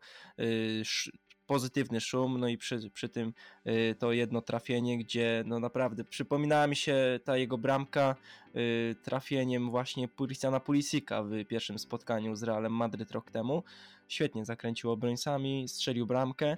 pozytywny 1.54 2.02
szum, 2.02 2.40
no 2.40 2.48
i 2.48 2.58
przy, 2.58 2.90
przy 2.94 3.10
tym 3.10 3.34
y, 3.68 3.96
to 4.00 4.12
jedno 4.12 4.42
trafienie, 4.42 4.98
gdzie 4.98 5.44
no 5.46 5.60
naprawdę 5.60 6.04
przypominała 6.04 6.68
mi 6.68 6.76
się 6.76 7.20
ta 7.24 7.38
jego 7.38 7.58
bramka 7.58 8.16
y, 8.56 8.96
trafieniem 9.04 9.70
właśnie 9.70 10.08
Christiana 10.18 10.60
Pulisika 10.60 11.24
w 11.24 11.46
pierwszym 11.46 11.80
spotkaniu 11.80 12.36
z 12.36 12.44
Realem 12.44 12.74
Madryt 12.74 13.12
rok 13.12 13.32
temu. 13.32 13.64
Świetnie 14.08 14.46
zakręcił 14.46 14.92
obrońcami, 14.92 15.68
strzelił 15.68 16.06
bramkę, 16.06 16.58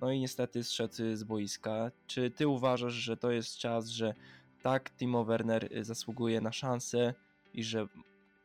no 0.00 0.12
i 0.12 0.20
niestety 0.20 0.64
zszedł 0.64 0.94
z 1.14 1.24
boiska. 1.24 1.90
Czy 2.06 2.30
ty 2.30 2.48
uważasz, 2.48 2.94
że 2.94 3.16
to 3.16 3.30
jest 3.30 3.58
czas, 3.58 3.88
że 3.88 4.14
tak 4.62 4.90
Timo 4.96 5.24
Werner 5.24 5.68
y, 5.76 5.84
zasługuje 5.84 6.40
na 6.40 6.52
szansę 6.52 7.14
i 7.54 7.64
że 7.64 7.86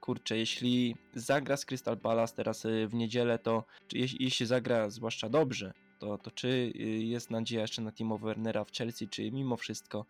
kurczę, 0.08 0.38
jeśli 0.38 0.96
zagra 1.14 1.58
z 1.58 1.66
Crystal 1.66 1.98
Palace 1.98 2.36
teraz 2.36 2.66
y, 2.66 2.88
w 2.88 2.94
niedzielę, 2.94 3.40
to 3.40 3.64
czy, 3.88 3.98
jeśli, 3.98 4.24
jeśli 4.24 4.46
zagra 4.46 4.90
zwłaszcza 4.90 5.30
dobrze, 5.30 5.74
to, 6.00 6.18
to 6.18 6.32
czy 6.32 6.48
y, 6.48 6.80
jest 7.04 7.32
nadzieja 7.32 7.62
jeszcze 7.62 7.82
na 7.82 7.92
Timo 7.92 8.18
Wernera 8.18 8.64
w 8.64 8.72
Chelsea, 8.72 9.08
czy 9.08 9.32
mimo 9.32 9.58
wszystko 9.58 10.06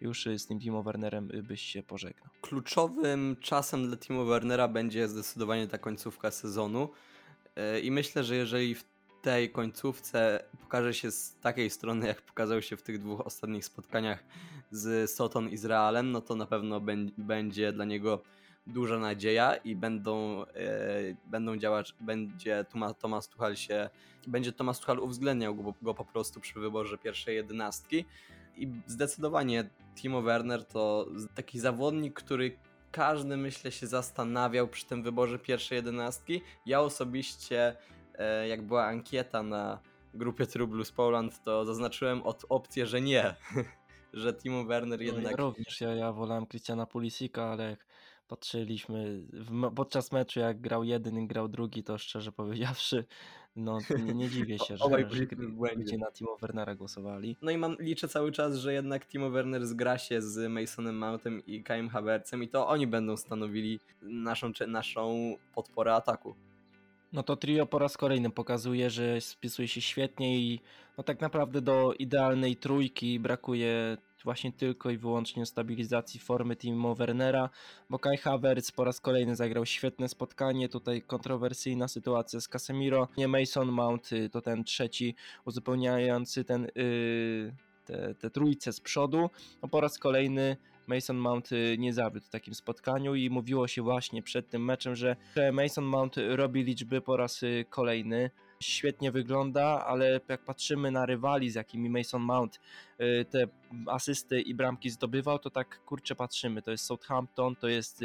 już 0.00 0.28
z 0.36 0.46
tym 0.46 0.60
Timo 0.60 0.82
Wernerem 0.82 1.28
byś 1.42 1.62
się 1.62 1.82
pożegnał. 1.82 2.28
Kluczowym 2.40 3.36
czasem 3.40 3.86
dla 3.88 3.96
Timo 3.96 4.24
Wernera 4.24 4.68
będzie 4.68 5.08
zdecydowanie 5.08 5.66
ta 5.66 5.78
końcówka 5.78 6.30
sezonu 6.30 6.88
i 7.82 7.90
myślę, 7.90 8.24
że 8.24 8.36
jeżeli 8.36 8.74
w 8.74 8.84
tej 9.22 9.50
końcówce 9.50 10.44
pokaże 10.60 10.94
się 10.94 11.10
z 11.10 11.36
takiej 11.40 11.70
strony, 11.70 12.06
jak 12.06 12.22
pokazał 12.22 12.62
się 12.62 12.76
w 12.76 12.82
tych 12.82 12.98
dwóch 12.98 13.26
ostatnich 13.26 13.64
spotkaniach 13.64 14.24
z 14.70 15.10
Soton 15.10 15.48
i 15.48 15.56
no 16.04 16.20
to 16.20 16.34
na 16.34 16.46
pewno 16.46 16.80
będzie 17.18 17.72
dla 17.72 17.84
niego 17.84 18.22
duża 18.66 18.98
nadzieja 18.98 19.56
i 19.56 19.76
będą, 19.76 20.44
e, 20.44 20.48
będą 21.26 21.56
działać, 21.56 21.94
będzie 22.00 22.64
Tomasz 22.98 23.26
Tuchel 23.28 23.56
się, 23.56 23.90
będzie 24.26 24.52
Tomasz 24.52 24.78
Tuchel 24.78 24.98
uwzględniał 24.98 25.54
go, 25.54 25.74
go, 25.82 25.94
po 25.94 26.04
prostu 26.04 26.40
przy 26.40 26.60
wyborze 26.60 26.98
pierwszej 26.98 27.36
jedenastki 27.36 28.04
i 28.56 28.68
zdecydowanie 28.86 29.68
Timo 29.94 30.22
Werner 30.22 30.64
to 30.64 31.06
taki 31.34 31.60
zawodnik, 31.60 32.14
który 32.14 32.56
każdy 32.92 33.36
myślę 33.36 33.72
się 33.72 33.86
zastanawiał 33.86 34.68
przy 34.68 34.86
tym 34.86 35.02
wyborze 35.02 35.38
pierwszej 35.38 35.76
jedenastki. 35.76 36.42
Ja 36.66 36.80
osobiście 36.80 37.76
E, 38.18 38.48
jak 38.48 38.62
była 38.62 38.84
ankieta 38.84 39.42
na 39.42 39.78
grupie 40.14 40.46
True 40.46 40.66
Blues 40.66 40.92
Poland, 40.92 41.42
to 41.42 41.64
zaznaczyłem 41.64 42.22
od 42.22 42.44
opcję, 42.48 42.86
że 42.86 43.00
nie, 43.00 43.34
że 44.12 44.34
Timo 44.34 44.64
Werner 44.64 45.02
jednak... 45.02 45.24
No 45.24 45.30
ja 45.30 45.36
również, 45.36 45.80
ja, 45.80 45.94
ja 45.94 46.12
wolałem 46.12 46.46
Christiana 46.46 46.86
Pulisika, 46.86 47.44
ale 47.44 47.70
jak 47.70 47.85
patrzyliśmy 48.28 49.22
w, 49.32 49.74
podczas 49.74 50.12
meczu, 50.12 50.40
jak 50.40 50.60
grał 50.60 50.84
jeden 50.84 51.18
i 51.18 51.26
grał 51.26 51.48
drugi, 51.48 51.84
to 51.84 51.98
szczerze 51.98 52.32
powiedziawszy, 52.32 53.04
no 53.56 53.78
nie, 54.04 54.14
nie 54.14 54.28
dziwię 54.28 54.58
się, 54.58 54.76
że, 54.76 54.84
że 55.10 55.74
ludzie 55.76 55.98
na 55.98 56.12
Timo 56.12 56.36
Wernera 56.36 56.74
głosowali. 56.74 57.36
No 57.42 57.50
i 57.50 57.58
mam, 57.58 57.76
liczę 57.80 58.08
cały 58.08 58.32
czas, 58.32 58.56
że 58.56 58.72
jednak 58.72 59.06
Timo 59.06 59.30
Werner 59.30 59.66
zgra 59.66 59.98
się 59.98 60.22
z 60.22 60.50
Masonem 60.50 60.98
Mountem 60.98 61.46
i 61.46 61.62
Kajem 61.62 61.88
Havertzem 61.88 62.42
i 62.42 62.48
to 62.48 62.68
oni 62.68 62.86
będą 62.86 63.16
stanowili 63.16 63.80
naszą, 64.02 64.50
naszą 64.66 65.34
podporę 65.54 65.94
ataku. 65.94 66.34
No 67.12 67.22
to 67.22 67.36
trio 67.36 67.66
po 67.66 67.78
raz 67.78 67.96
kolejny 67.96 68.30
pokazuje, 68.30 68.90
że 68.90 69.20
spisuje 69.20 69.68
się 69.68 69.80
świetnie 69.80 70.38
i 70.38 70.60
no 70.98 71.04
tak 71.04 71.20
naprawdę 71.20 71.60
do 71.60 71.92
idealnej 71.98 72.56
trójki 72.56 73.20
brakuje 73.20 73.96
właśnie 74.24 74.52
tylko 74.52 74.90
i 74.90 74.98
wyłącznie 74.98 75.46
stabilizacji 75.46 76.20
formy 76.20 76.56
Timo 76.56 76.94
Wernera, 76.94 77.50
bo 77.90 77.98
Kai 77.98 78.16
Havertz 78.16 78.72
po 78.72 78.84
raz 78.84 79.00
kolejny 79.00 79.36
zagrał 79.36 79.66
świetne 79.66 80.08
spotkanie, 80.08 80.68
tutaj 80.68 81.02
kontrowersyjna 81.02 81.88
sytuacja 81.88 82.40
z 82.40 82.48
Casemiro, 82.48 83.08
nie 83.16 83.28
Mason 83.28 83.68
Mount 83.68 84.12
y, 84.12 84.30
to 84.30 84.40
ten 84.40 84.64
trzeci 84.64 85.14
uzupełniający 85.44 86.44
ten 86.44 86.68
yy, 86.74 87.52
te, 87.84 88.14
te 88.14 88.30
trójce 88.30 88.72
z 88.72 88.80
przodu, 88.80 89.30
no 89.62 89.68
po 89.68 89.80
raz 89.80 89.98
kolejny 89.98 90.56
Mason 90.86 91.16
Mount 91.16 91.52
y, 91.52 91.76
nie 91.78 91.92
zawiódł 91.92 92.26
w 92.26 92.28
takim 92.28 92.54
spotkaniu 92.54 93.14
i 93.14 93.30
mówiło 93.30 93.68
się 93.68 93.82
właśnie 93.82 94.22
przed 94.22 94.48
tym 94.48 94.64
meczem, 94.64 94.96
że 94.96 95.16
Mason 95.52 95.84
Mount 95.84 96.16
robi 96.28 96.64
liczby 96.64 97.00
po 97.00 97.16
raz 97.16 97.42
y, 97.42 97.64
kolejny. 97.70 98.30
Świetnie 98.60 99.12
wygląda, 99.12 99.84
ale 99.86 100.20
jak 100.28 100.44
patrzymy 100.44 100.90
na 100.90 101.06
rywali, 101.06 101.50
z 101.50 101.54
jakimi 101.54 101.90
Mason 101.90 102.22
Mount 102.22 102.60
y, 103.00 103.24
te 103.30 103.46
asysty 103.86 104.40
i 104.40 104.54
bramki 104.54 104.90
zdobywał, 104.90 105.38
to 105.38 105.50
tak 105.50 105.84
kurczę 105.84 106.14
patrzymy. 106.14 106.62
To 106.62 106.70
jest 106.70 106.84
Southampton, 106.84 107.56
to 107.56 107.68
jest 107.68 108.04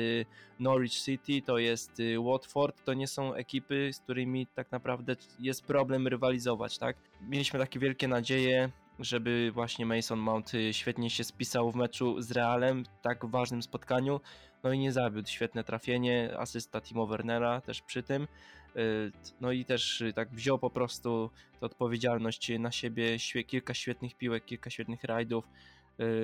Norwich 0.59 0.93
City, 0.93 1.41
to 1.45 1.57
jest 1.57 1.91
Watford. 2.19 2.83
To 2.83 2.93
nie 2.93 3.07
są 3.07 3.33
ekipy, 3.33 3.89
z 3.93 3.99
którymi 3.99 4.47
tak 4.47 4.71
naprawdę 4.71 5.15
jest 5.39 5.65
problem 5.65 6.07
rywalizować, 6.07 6.77
tak? 6.77 6.97
Mieliśmy 7.21 7.59
takie 7.59 7.79
wielkie 7.79 8.07
nadzieje 8.07 8.71
żeby 9.03 9.51
właśnie 9.53 9.85
Mason 9.85 10.19
Mount 10.19 10.53
y, 10.53 10.73
świetnie 10.73 11.09
się 11.09 11.23
spisał 11.23 11.71
w 11.71 11.75
meczu 11.75 12.21
z 12.21 12.31
Realem, 12.31 12.83
tak 13.01 13.25
ważnym 13.25 13.63
spotkaniu. 13.63 14.19
No 14.63 14.73
i 14.73 14.79
nie 14.79 14.91
zawiódł, 14.91 15.29
świetne 15.29 15.63
trafienie, 15.63 16.33
asysta 16.37 16.81
Timo 16.81 17.07
Wernera 17.07 17.61
też 17.61 17.81
przy 17.81 18.03
tym. 18.03 18.27
Y, 18.75 19.11
no 19.41 19.51
i 19.51 19.65
też 19.65 20.01
y, 20.01 20.13
tak 20.13 20.29
wziął 20.29 20.59
po 20.59 20.69
prostu 20.69 21.29
tę 21.59 21.65
odpowiedzialność 21.65 22.51
na 22.59 22.71
siebie, 22.71 23.17
kilka 23.47 23.73
świetnych 23.73 24.15
piłek, 24.15 24.45
kilka 24.45 24.69
świetnych 24.69 25.03
rajdów. 25.03 25.47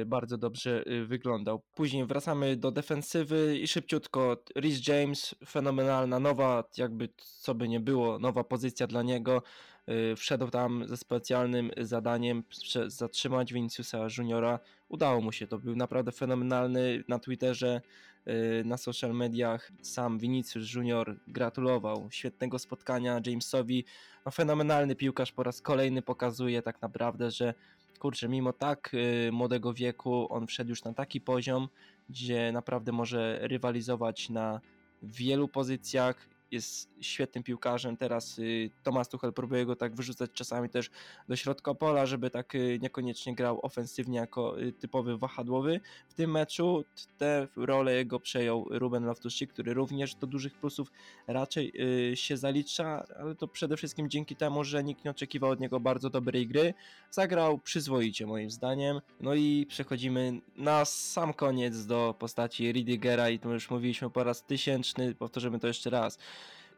Bardzo 0.06 0.38
dobrze 0.38 0.84
wyglądał. 1.06 1.62
Później 1.76 2.06
wracamy 2.06 2.56
do 2.56 2.72
defensywy 2.72 3.58
i 3.58 3.68
szybciutko 3.68 4.38
Rhys 4.56 4.88
James, 4.88 5.36
fenomenalna, 5.48 6.20
nowa, 6.20 6.64
jakby 6.78 7.10
co 7.18 7.56
by 7.56 7.68
nie 7.68 7.80
było, 7.80 8.20
nowa 8.20 8.44
pozycja 8.44 8.88
dla 8.88 9.04
niego 9.04 9.42
Y, 9.90 10.16
wszedł 10.16 10.50
tam 10.50 10.88
ze 10.88 10.98
specjalnym 10.98 11.72
zadaniem 11.78 12.44
zatrzymać 12.88 13.54
Viniciusa 13.54 14.08
Juniora. 14.18 14.60
Udało 14.90 15.22
mu 15.22 15.32
się, 15.32 15.48
to 15.48 15.60
był 15.60 15.76
naprawdę 15.76 16.12
fenomenalny 16.12 17.04
na 17.08 17.20
Twitterze, 17.20 17.82
y, 17.82 18.17
na 18.66 18.78
social 18.78 19.14
mediach. 19.14 19.72
Sam 19.82 20.20
Vinicius 20.20 20.74
Junior 20.74 21.16
gratulował 21.28 22.08
świetnego 22.12 22.60
spotkania 22.60 23.22
Jamesowi. 23.26 23.86
No, 24.26 24.32
fenomenalny 24.32 24.96
piłkarz 24.96 25.32
po 25.32 25.44
raz 25.44 25.62
kolejny 25.62 26.02
pokazuje 26.02 26.62
tak 26.62 26.82
naprawdę, 26.82 27.32
że 27.32 27.54
kurczę, 28.00 28.30
mimo 28.30 28.54
tak 28.54 28.92
y, 28.94 29.32
młodego 29.32 29.74
wieku, 29.74 30.28
on 30.30 30.48
wszedł 30.48 30.70
już 30.70 30.84
na 30.84 30.94
taki 30.94 31.22
poziom, 31.22 31.68
gdzie 32.10 32.52
naprawdę 32.52 32.92
może 32.92 33.40
rywalizować 33.42 34.30
na 34.30 34.62
wielu 35.04 35.48
pozycjach 35.48 36.30
jest 36.52 36.90
świetnym 37.02 37.44
piłkarzem. 37.44 37.98
Teraz 37.98 38.40
y, 38.40 38.70
Tomasz 38.84 39.08
Tuchel 39.08 39.34
próbuje 39.34 39.66
go 39.66 39.76
tak 39.76 39.96
wyrzucać 39.96 40.32
czasami 40.34 40.70
też 40.70 40.90
do 41.28 41.36
środka 41.36 41.74
pola, 41.74 42.06
żeby 42.06 42.30
tak 42.30 42.56
y, 42.56 42.80
niekoniecznie 42.82 43.36
grał 43.36 43.60
ofensywnie 43.66 44.18
jako 44.18 44.62
y, 44.62 44.74
typowy 44.74 45.18
wahadłowy. 45.18 45.80
W 46.10 46.14
tym 46.14 46.32
meczu 46.32 46.84
tę 47.18 47.48
rolę 47.56 47.94
jego 47.96 48.20
przejął 48.20 48.66
Ruben 48.70 49.06
loftus 49.06 49.38
który 49.50 49.74
również 49.74 50.16
do 50.16 50.28
dużych 50.28 50.54
plusów 50.54 50.92
raczej 51.28 51.74
się 52.16 52.38
zalicza, 52.38 53.06
ale 53.20 53.36
to 53.36 53.48
przede 53.48 53.78
wszystkim 53.78 54.10
dzięki 54.10 54.36
temu, 54.36 54.64
że 54.64 54.84
nikt 54.84 55.06
nie 55.06 55.12
oczekiwał 55.12 55.50
od 55.50 55.60
niego 55.60 55.80
bardzo 55.80 56.10
dobrej 56.10 56.48
gry. 56.48 56.74
Zagrał 57.12 57.58
przyzwoicie 57.60 58.26
moim 58.26 58.52
zdaniem. 58.52 59.02
No 59.20 59.36
i 59.36 59.66
przechodzimy 59.70 60.42
na 60.56 60.86
sam 60.86 61.34
koniec 61.34 61.86
do 61.86 62.16
postaci 62.20 62.72
Ridigera 62.72 63.30
i 63.30 63.40
to 63.40 63.54
już 63.54 63.70
mówiliśmy 63.70 64.10
po 64.10 64.24
raz 64.24 64.44
tysięczny, 64.44 65.16
powtórzymy 65.16 65.60
to 65.60 65.68
jeszcze 65.68 65.90
raz. 65.90 66.18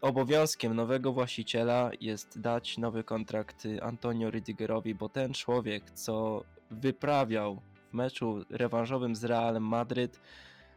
Obowiązkiem 0.02 0.76
nowego 0.76 1.14
właściciela 1.14 1.92
jest 2.02 2.40
dać 2.40 2.78
nowy 2.78 3.04
kontrakt 3.04 3.64
Antonio 3.82 4.32
Rydigerowi, 4.32 4.96
bo 4.96 5.10
ten 5.10 5.34
człowiek, 5.34 5.92
co 5.92 6.44
wyprawiał 6.72 7.62
w 7.90 7.94
meczu 7.94 8.46
rewanżowym 8.50 9.16
z 9.16 9.24
Realem 9.24 9.64
Madryt, 9.64 10.20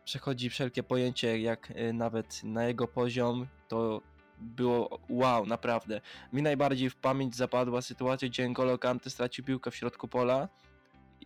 przechodzi 0.05 0.51
wszelkie 0.51 0.83
pojęcie, 0.83 1.41
jak 1.41 1.71
y, 1.71 1.93
nawet 1.93 2.45
na 2.45 2.65
jego 2.65 2.89
poziom, 2.89 3.47
to 3.69 4.01
było 4.39 4.99
wow, 5.09 5.47
naprawdę. 5.47 6.01
Mi 6.33 6.43
najbardziej 6.43 6.91
w 6.91 6.97
pamięć 6.97 7.37
zapadła 7.37 7.83
sytuacja, 7.83 8.29
gdzie 8.29 8.49
N'Golo 8.49 8.79
Kante 8.79 9.11
stracił 9.11 9.45
piłkę 9.45 9.71
w 9.71 9.77
środku 9.77 10.09
pola 10.09 10.49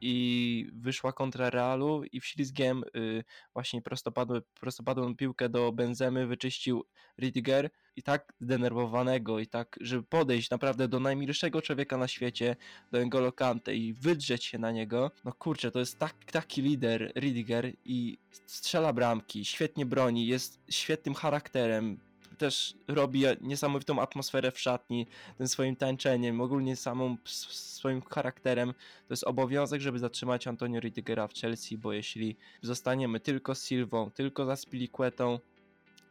i 0.00 0.71
wyszła 0.73 1.12
kontra 1.12 1.50
Realu 1.50 2.05
i 2.12 2.21
wślizgiem 2.21 2.85
y, 2.97 3.25
właśnie 3.53 3.83
prostopadły, 3.83 4.43
prostopadłą 4.61 5.17
piłkę 5.17 5.49
do 5.49 5.73
Benzemy 5.73 6.26
wyczyścił 6.26 6.85
Ridiger 7.21 7.71
i 7.97 8.03
tak 8.03 8.33
zdenerwowanego 8.41 9.38
i 9.38 9.47
tak, 9.47 9.79
żeby 9.81 10.03
podejść 10.03 10.50
naprawdę 10.50 10.88
do 10.88 11.00
najmilszego 11.00 11.62
człowieka 11.62 11.97
na 11.97 12.09
świecie, 12.09 12.57
do 12.93 12.99
N'Golo 12.99 13.35
Kante 13.35 13.76
i 13.76 13.95
wydrzeć 13.95 14.45
się 14.45 14.59
na 14.59 14.73
niego, 14.73 15.11
no 15.25 15.33
kurczę, 15.33 15.71
to 15.71 15.79
jest 15.79 15.99
tak, 15.99 16.15
taki 16.33 16.62
lider 16.62 17.12
Ridiger 17.17 17.73
i 17.85 18.19
strzela 18.47 18.93
bramki, 18.93 19.45
świetnie 19.45 19.87
broni, 19.87 20.26
jest 20.26 20.61
świetnym 20.71 21.15
charakterem, 21.15 22.00
też 22.38 22.75
robi 22.88 23.25
niesamowitą 23.40 24.00
atmosferę 24.00 24.52
w 24.52 24.61
szatni, 24.61 25.07
tym 25.38 25.49
swoim 25.49 25.76
tańczeniem, 25.76 26.40
ogólnie 26.40 26.76
samą 26.76 27.16
swoim 27.25 28.02
charakterem. 28.02 28.73
To 29.09 29.12
jest 29.12 29.25
obowiązek, 29.25 29.81
żeby 29.81 29.99
zatrzymać 29.99 30.47
Antonio 30.47 30.81
Ridigera 30.81 31.28
w 31.28 31.35
Chelsea, 31.35 31.78
bo 31.78 31.93
jeśli 31.93 32.37
zostaniemy 32.62 33.21
tylko 33.21 33.55
z 33.55 33.66
Silvą, 33.66 34.11
tylko 34.11 34.45
za 34.45 34.57
Spiliquetą 34.57 35.38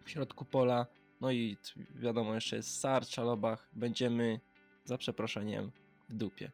w 0.05 0.09
środku 0.09 0.45
pola, 0.45 0.85
no 1.21 1.31
i 1.31 1.57
wiadomo, 1.95 2.35
jeszcze 2.35 2.55
jest 2.55 2.79
Sar, 2.79 3.05
Czalobach, 3.05 3.69
będziemy 3.73 4.39
za 4.85 4.97
przeproszeniem 4.97 5.71
w 6.09 6.15
dupie. 6.15 6.51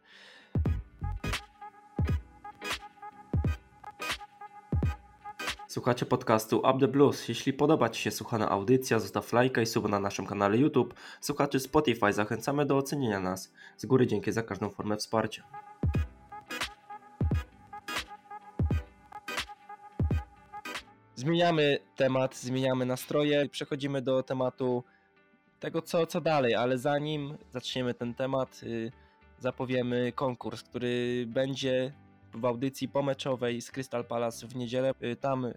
Słuchacie 5.72 6.06
podcastu 6.06 6.58
Up 6.58 6.80
The 6.80 6.88
Blues. 6.88 7.28
Jeśli 7.28 7.54
podoba 7.54 7.90
Ci 7.90 8.02
się 8.02 8.12
słuchana 8.12 8.50
audycja, 8.50 9.00
zostaw 9.00 9.34
lajka 9.34 9.62
i 9.62 9.66
suba 9.66 9.90
na 9.90 10.00
naszym 10.00 10.26
kanale 10.26 10.58
YouTube. 10.58 10.94
Słuchaczy 11.22 11.60
Spotify 11.60 12.14
zachęcamy 12.14 12.66
do 12.66 12.78
ocenienia 12.78 13.20
nas. 13.20 13.54
Z 13.78 13.86
góry 13.86 14.08
dzięki 14.08 14.32
za 14.32 14.44
każdą 14.44 14.70
formę 14.70 14.98
wsparcia. 14.98 15.44
Zmieniamy 21.16 21.80
temat, 21.96 22.36
zmieniamy 22.36 22.86
nastroje 22.86 23.46
i 23.46 23.50
przechodzimy 23.50 24.02
do 24.02 24.24
tematu 24.24 24.84
tego, 25.60 25.82
co, 25.82 26.08
co 26.08 26.22
dalej, 26.22 26.56
ale 26.56 26.78
zanim 26.78 27.38
zaczniemy 27.52 27.94
ten 27.94 28.14
temat, 28.14 28.64
yy, 28.64 28.92
zapowiemy 29.40 30.12
konkurs, 30.12 30.64
który 30.64 31.26
będzie 31.28 31.94
w 32.34 32.46
audycji 32.46 32.88
pomeczowej 32.90 33.62
z 33.62 33.72
Crystal 33.72 34.06
Palace 34.06 34.48
w 34.48 34.56
niedzielę. 34.56 34.94
Tam 35.20 35.48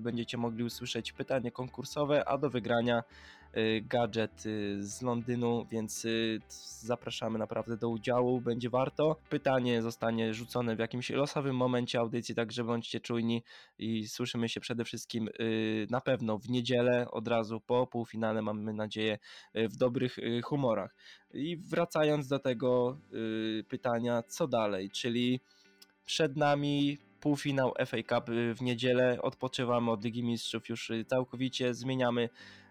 będziecie 0.00 0.36
mogli 0.36 0.64
usłyszeć 0.64 1.12
pytanie 1.12 1.50
konkursowe, 1.50 2.28
a 2.28 2.38
do 2.38 2.50
wygrania 2.50 3.02
Y, 3.56 3.84
gadżet 3.88 4.46
y, 4.46 4.76
z 4.82 5.02
Londynu, 5.02 5.66
więc 5.70 6.04
y, 6.04 6.40
zapraszamy 6.80 7.38
naprawdę 7.38 7.76
do 7.76 7.88
udziału, 7.88 8.40
będzie 8.40 8.70
warto. 8.70 9.16
Pytanie 9.30 9.82
zostanie 9.82 10.34
rzucone 10.34 10.76
w 10.76 10.78
jakimś 10.78 11.10
losowym 11.10 11.56
momencie 11.56 11.98
audycji, 11.98 12.34
także 12.34 12.64
bądźcie 12.64 13.00
czujni 13.00 13.42
i 13.78 14.08
słyszymy 14.08 14.48
się 14.48 14.60
przede 14.60 14.84
wszystkim 14.84 15.28
na 15.90 16.00
pewno 16.00 16.38
w 16.38 16.48
niedzielę, 16.48 17.10
od 17.10 17.28
razu 17.28 17.60
po 17.60 17.86
półfinale, 17.86 18.42
mamy 18.42 18.72
nadzieję, 18.72 19.18
w 19.54 19.76
dobrych 19.76 20.16
humorach. 20.44 20.94
I 21.34 21.56
wracając 21.56 22.28
do 22.28 22.38
tego 22.38 22.98
pytania, 23.68 24.22
co 24.22 24.48
dalej, 24.48 24.90
czyli 24.90 25.40
przed 26.04 26.36
nami 26.36 26.98
półfinał 27.20 27.74
FA 27.86 27.96
Cup. 27.96 28.30
W 28.54 28.62
niedzielę, 28.62 29.22
odpoczywamy 29.22 29.90
od 29.90 30.04
Ligi 30.04 30.22
Mistrzów. 30.22 30.68
Już 30.68 30.92
całkowicie, 31.08 31.74
zmieniamy 31.74 32.28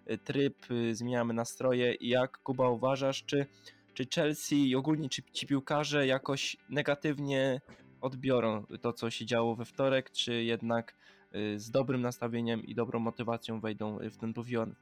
Y, 0.09 0.17
tryb, 0.17 0.71
y, 0.71 0.95
zmieniamy 0.95 1.33
nastroje. 1.33 1.95
Jak 2.01 2.37
Kuba 2.37 2.69
uważasz, 2.69 3.23
czy, 3.25 3.45
czy 3.93 4.07
Chelsea 4.15 4.69
i 4.69 4.75
ogólnie 4.75 5.09
czy 5.09 5.21
ci 5.23 5.47
piłkarze 5.47 6.07
jakoś 6.07 6.57
negatywnie 6.69 7.61
odbiorą 8.01 8.65
to, 8.81 8.93
co 8.93 9.09
się 9.09 9.25
działo 9.25 9.55
we 9.55 9.65
wtorek, 9.65 10.11
czy 10.11 10.43
jednak 10.43 10.95
y, 11.35 11.59
z 11.59 11.71
dobrym 11.71 12.01
nastawieniem 12.01 12.65
i 12.65 12.75
dobrą 12.75 12.99
motywacją 12.99 13.59
wejdą 13.59 13.97
w 14.11 14.17
ten 14.17 14.33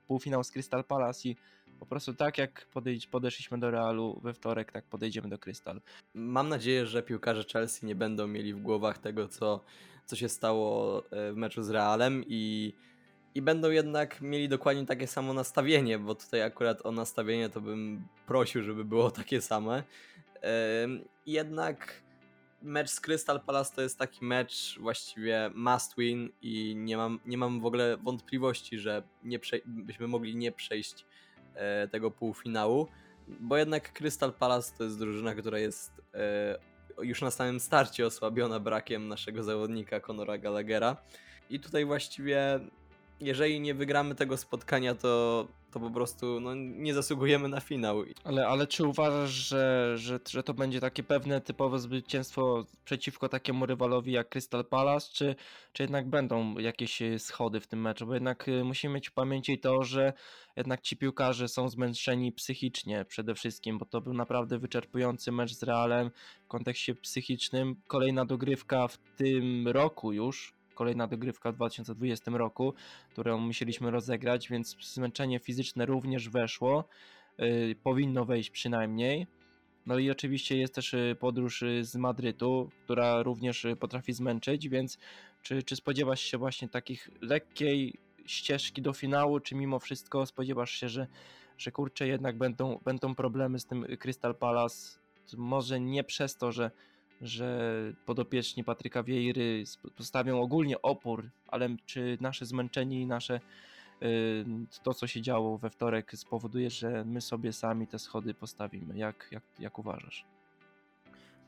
półfinał 0.07 0.43
z 0.43 0.51
Crystal 0.51 0.83
Palace 0.83 1.29
i 1.29 1.35
po 1.79 1.85
prostu 1.85 2.13
tak 2.13 2.37
jak 2.37 2.67
podeszliśmy 3.11 3.59
do 3.59 3.71
Realu 3.71 4.19
we 4.23 4.33
wtorek, 4.33 4.71
tak 4.71 4.85
podejdziemy 4.85 5.29
do 5.29 5.37
Crystal. 5.37 5.81
Mam 6.13 6.49
nadzieję, 6.49 6.85
że 6.85 7.03
piłkarze 7.03 7.43
Chelsea 7.53 7.85
nie 7.85 7.95
będą 7.95 8.27
mieli 8.27 8.53
w 8.53 8.61
głowach 8.61 8.97
tego, 8.97 9.27
co, 9.27 9.63
co 10.05 10.15
się 10.15 10.29
stało 10.29 11.03
w 11.11 11.33
meczu 11.35 11.63
z 11.63 11.69
Realem 11.69 12.23
i 12.27 12.73
i 13.37 13.41
będą 13.41 13.69
jednak 13.69 14.21
mieli 14.21 14.49
dokładnie 14.49 14.85
takie 14.85 15.07
samo 15.07 15.33
nastawienie, 15.33 15.99
bo 15.99 16.15
tutaj 16.15 16.43
akurat 16.43 16.85
o 16.85 16.91
nastawienie 16.91 17.49
to 17.49 17.61
bym 17.61 18.07
prosił, 18.27 18.63
żeby 18.63 18.85
było 18.85 19.11
takie 19.11 19.41
same. 19.41 19.83
Jednak 21.25 22.01
mecz 22.61 22.89
z 22.89 22.99
Crystal 22.99 23.41
Palace 23.41 23.75
to 23.75 23.81
jest 23.81 23.99
taki 23.99 24.25
mecz 24.25 24.77
właściwie 24.79 25.51
must 25.55 25.97
win 25.97 26.29
i 26.41 26.75
nie 26.75 26.97
mam, 26.97 27.19
nie 27.25 27.37
mam 27.37 27.61
w 27.61 27.65
ogóle 27.65 27.97
wątpliwości, 27.97 28.79
że 28.79 29.03
nie 29.23 29.39
byśmy 29.65 30.07
mogli 30.07 30.35
nie 30.35 30.51
przejść 30.51 31.01
e, 31.01 31.05
tego 31.91 32.11
półfinału, 32.11 32.87
bo 33.27 33.57
jednak 33.57 33.93
Crystal 33.93 34.33
Palace 34.33 34.77
to 34.77 34.83
jest 34.83 34.99
drużyna, 34.99 35.35
która 35.35 35.59
jest 35.59 36.01
e, 36.13 36.57
już 37.01 37.21
na 37.21 37.31
samym 37.31 37.59
starcie 37.59 38.05
osłabiona 38.05 38.59
brakiem 38.59 39.07
naszego 39.07 39.43
zawodnika 39.43 39.99
Conora 39.99 40.37
Gallaghera. 40.37 40.97
I 41.49 41.59
tutaj 41.59 41.85
właściwie 41.85 42.59
jeżeli 43.19 43.59
nie 43.59 43.73
wygramy 43.73 44.15
tego 44.15 44.37
spotkania, 44.37 44.95
to, 44.95 45.47
to 45.79 45.85
po 45.85 45.91
prostu 45.91 46.39
no, 46.39 46.55
nie 46.55 46.93
zasługujemy 46.93 47.47
na 47.49 47.59
finał. 47.59 48.03
Ale, 48.23 48.47
ale 48.47 48.67
czy 48.67 48.87
uważasz, 48.87 49.31
że, 49.31 49.93
że, 49.97 50.19
że 50.29 50.43
to 50.43 50.53
będzie 50.53 50.79
takie 50.79 51.03
pewne 51.03 51.41
typowe 51.41 51.79
zwycięstwo 51.79 52.65
przeciwko 52.85 53.29
takiemu 53.29 53.65
rywalowi 53.65 54.11
jak 54.11 54.29
Crystal 54.29 54.65
Palace, 54.65 55.07
czy, 55.13 55.35
czy 55.73 55.83
jednak 55.83 56.09
będą 56.09 56.57
jakieś 56.57 57.01
e, 57.01 57.19
schody 57.19 57.59
w 57.59 57.67
tym 57.67 57.81
meczu? 57.81 58.07
Bo 58.07 58.13
jednak 58.13 58.49
e, 58.49 58.63
musimy 58.63 58.93
mieć 58.93 59.09
w 59.09 59.13
pamięci 59.13 59.59
to, 59.59 59.83
że 59.83 60.13
jednak 60.55 60.81
ci 60.81 60.97
piłkarze 60.97 61.47
są 61.47 61.69
zmęczeni 61.69 62.31
psychicznie 62.31 63.05
przede 63.05 63.35
wszystkim, 63.35 63.77
bo 63.77 63.85
to 63.85 64.01
był 64.01 64.13
naprawdę 64.13 64.59
wyczerpujący 64.59 65.31
mecz 65.31 65.53
z 65.53 65.63
Realem 65.63 66.11
w 66.43 66.47
kontekście 66.47 66.95
psychicznym. 66.95 67.75
Kolejna 67.87 68.25
dogrywka 68.25 68.87
w 68.87 68.97
tym 69.17 69.67
roku 69.67 70.13
już, 70.13 70.56
kolejna 70.77 71.07
dogrywka 71.07 71.51
w 71.51 71.55
2020 71.55 72.31
roku, 72.31 72.73
którą 73.11 73.37
musieliśmy 73.37 73.91
rozegrać, 73.91 74.49
więc 74.49 74.77
zmęczenie 74.93 75.39
fizyczne 75.39 75.85
również 75.85 76.29
weszło. 76.29 76.87
Yy, 77.37 77.75
powinno 77.83 78.25
wejść 78.25 78.49
przynajmniej. 78.49 79.27
No 79.87 79.97
i 79.99 80.11
oczywiście 80.11 80.57
jest 80.57 80.75
też 80.75 80.93
y, 80.93 81.15
podróż 81.19 81.61
y, 81.61 81.85
z 81.85 81.95
Madrytu, 81.95 82.69
która 82.83 83.23
również 83.23 83.65
y, 83.65 83.75
potrafi 83.75 84.13
zmęczyć, 84.13 84.69
więc 84.69 84.97
czy, 85.41 85.63
czy 85.63 85.75
spodziewasz 85.75 86.21
się 86.21 86.37
właśnie 86.37 86.69
takich 86.69 87.09
lekkiej 87.21 87.99
ścieżki 88.25 88.81
do 88.81 88.93
finału, 88.93 89.39
czy 89.39 89.55
mimo 89.55 89.79
wszystko 89.79 90.25
spodziewasz 90.25 90.71
się, 90.71 90.89
że, 90.89 91.07
że 91.57 91.71
kurczę 91.71 92.07
jednak 92.07 92.37
będą, 92.37 92.79
będą 92.85 93.15
problemy 93.15 93.59
z 93.59 93.65
tym 93.65 93.85
Crystal 93.99 94.35
Palace? 94.35 94.99
Może 95.37 95.79
nie 95.79 96.03
przez 96.03 96.37
to, 96.37 96.51
że 96.51 96.71
że 97.21 97.71
podopieczni 98.05 98.63
Patryka 98.63 99.03
Wiejry 99.03 99.63
postawią 99.95 100.41
ogólnie 100.41 100.81
opór, 100.81 101.29
ale 101.47 101.69
czy 101.85 102.17
nasze 102.21 102.45
zmęczenie 102.45 103.01
i 103.01 103.05
nasze 103.05 103.39
y, 104.03 104.45
to, 104.83 104.93
co 104.93 105.07
się 105.07 105.21
działo 105.21 105.57
we 105.57 105.69
wtorek 105.69 106.11
spowoduje, 106.15 106.69
że 106.69 107.05
my 107.05 107.21
sobie 107.21 107.53
sami 107.53 107.87
te 107.87 107.99
schody 107.99 108.33
postawimy. 108.33 108.97
Jak, 108.97 109.27
jak, 109.31 109.43
jak 109.59 109.79
uważasz? 109.79 110.25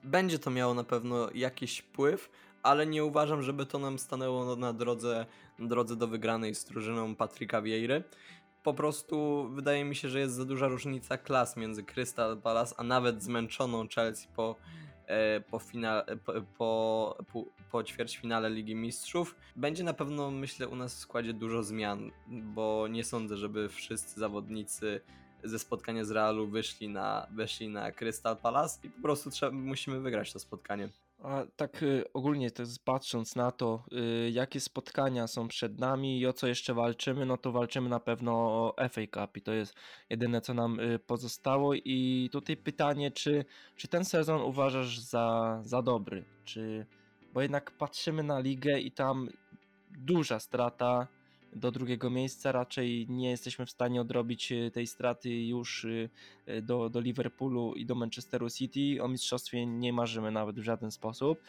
Będzie 0.04 0.40
to 0.40 0.52
miało 0.52 0.74
na 0.74 0.84
pewno 0.84 1.30
jakiś 1.34 1.80
wpływ, 1.80 2.30
ale 2.64 2.88
nie 2.88 3.06
uważam, 3.06 3.44
żeby 3.44 3.66
to 3.66 3.80
nam 3.80 4.00
stanęło 4.00 4.56
na 4.56 4.74
drodze, 4.74 5.26
drodze 5.60 5.96
do 5.96 6.08
wygranej 6.08 6.56
z 6.56 6.66
drużyną 6.66 7.16
Patryka 7.16 7.62
Wiejry. 7.62 8.04
Po 8.64 8.74
prostu 8.74 9.48
wydaje 9.54 9.86
mi 9.86 9.96
się, 9.96 10.10
że 10.10 10.20
jest 10.20 10.34
za 10.34 10.46
duża 10.46 10.68
różnica 10.68 11.18
klas 11.18 11.58
między 11.58 11.84
Crystal 11.84 12.42
Palace, 12.42 12.76
a 12.78 12.84
nawet 12.84 13.24
zmęczoną 13.24 13.88
Chelsea 13.96 14.28
po 14.36 14.56
po, 15.50 15.60
finale, 15.60 16.18
po, 16.58 17.18
po, 17.34 17.46
po 17.72 17.84
ćwierćfinale 17.84 18.50
Ligi 18.50 18.76
Mistrzów. 18.76 19.36
Będzie 19.56 19.84
na 19.84 19.94
pewno, 19.94 20.32
myślę, 20.32 20.68
u 20.68 20.76
nas 20.76 20.96
w 20.96 21.00
składzie 21.00 21.34
dużo 21.34 21.64
zmian, 21.64 22.12
bo 22.28 22.88
nie 22.88 23.04
sądzę, 23.04 23.38
żeby 23.38 23.70
wszyscy 23.70 24.20
zawodnicy 24.20 25.02
ze 25.44 25.60
spotkania 25.60 26.06
z 26.06 26.12
Realu 26.12 26.48
wyszli 26.48 26.90
na, 26.90 27.28
weszli 27.32 27.70
na 27.70 27.92
Crystal 27.92 28.38
Palace 28.38 28.80
i 28.84 28.90
po 28.90 29.02
prostu 29.02 29.30
trzeba, 29.30 29.52
musimy 29.52 30.00
wygrać 30.00 30.34
to 30.34 30.40
spotkanie. 30.40 30.90
A 31.24 31.44
tak 31.56 31.84
y, 31.84 32.04
ogólnie 32.14 32.50
jest 32.60 32.86
patrząc 32.86 33.36
na 33.36 33.52
to, 33.52 33.84
y, 33.92 34.30
jakie 34.32 34.60
spotkania 34.60 35.28
są 35.28 35.48
przed 35.48 35.80
nami 35.80 36.20
i 36.20 36.28
o 36.28 36.34
co 36.34 36.48
jeszcze 36.48 36.74
walczymy, 36.74 37.26
no 37.26 37.38
to 37.38 37.52
walczymy 37.52 37.90
na 37.90 38.00
pewno 38.00 38.32
o 38.32 38.76
FA 38.90 39.02
Cup 39.12 39.38
i 39.38 39.42
to 39.42 39.54
jest 39.54 39.74
jedyne 40.10 40.42
co 40.42 40.54
nam 40.54 40.80
y, 40.80 41.00
pozostało. 41.00 41.74
I 41.74 42.30
tutaj 42.32 42.58
pytanie, 42.58 43.12
czy, 43.12 43.46
czy 43.76 43.88
ten 43.88 44.06
sezon 44.06 44.42
uważasz 44.42 45.00
za, 45.00 45.60
za 45.64 45.82
dobry, 45.82 46.26
czy, 46.46 46.86
bo 47.34 47.42
jednak 47.42 47.72
patrzymy 47.72 48.24
na 48.24 48.40
ligę 48.40 48.80
i 48.80 48.92
tam 48.92 49.30
duża 49.98 50.40
strata, 50.40 51.08
do 51.54 51.72
drugiego 51.72 52.10
miejsca. 52.10 52.52
Raczej 52.52 53.06
nie 53.10 53.30
jesteśmy 53.30 53.66
w 53.66 53.72
stanie 53.72 54.02
odrobić 54.02 54.52
e, 54.52 54.72
tej 54.72 54.88
straty 54.88 55.30
już 55.30 55.86
e, 56.46 56.62
do, 56.62 56.90
do 56.90 57.00
Liverpoolu 57.00 57.74
i 57.76 57.86
do 57.86 57.96
Manchesteru 57.96 58.50
City. 58.50 59.04
O 59.04 59.08
mistrzostwie 59.08 59.66
nie 59.66 59.94
marzymy 59.94 60.32
nawet 60.32 60.60
w 60.60 60.64
żaden 60.64 60.92
sposób. 60.92 61.42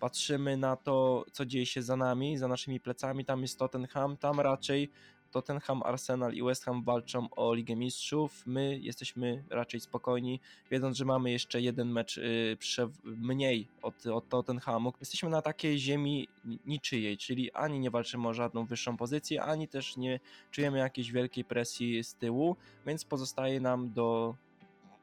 Patrzymy 0.00 0.56
na 0.56 0.76
to, 0.76 1.24
co 1.32 1.46
dzieje 1.46 1.66
się 1.66 1.82
za 1.82 1.96
nami, 1.96 2.38
za 2.38 2.48
naszymi 2.48 2.80
plecami. 2.80 3.24
Tam 3.24 3.42
jest 3.42 3.58
Tottenham, 3.58 4.16
tam 4.16 4.40
raczej 4.40 4.90
Tottenham, 5.30 5.82
Arsenal 5.82 6.34
i 6.34 6.42
West 6.42 6.64
Ham 6.64 6.82
walczą 6.82 7.28
o 7.36 7.54
Ligę 7.54 7.76
Mistrzów. 7.76 8.46
My 8.46 8.78
jesteśmy 8.78 9.44
raczej 9.50 9.80
spokojni, 9.80 10.40
wiedząc, 10.70 10.96
że 10.96 11.04
mamy 11.04 11.30
jeszcze 11.30 11.60
jeden 11.60 11.92
mecz 11.92 12.18
y, 12.18 12.56
mniej 13.04 13.68
od, 13.82 14.06
od 14.06 14.28
Tottenhamu. 14.28 14.92
Jesteśmy 15.00 15.30
na 15.30 15.42
takiej 15.42 15.78
ziemi 15.78 16.28
niczyjej, 16.66 17.18
czyli 17.18 17.52
ani 17.52 17.80
nie 17.80 17.90
walczymy 17.90 18.28
o 18.28 18.34
żadną 18.34 18.64
wyższą 18.64 18.96
pozycję, 18.96 19.42
ani 19.42 19.68
też 19.68 19.96
nie 19.96 20.20
czujemy 20.50 20.78
jakiejś 20.78 21.12
wielkiej 21.12 21.44
presji 21.44 22.04
z 22.04 22.14
tyłu, 22.14 22.56
więc 22.86 23.04
pozostaje 23.04 23.60
nam 23.60 23.92
do 23.92 24.34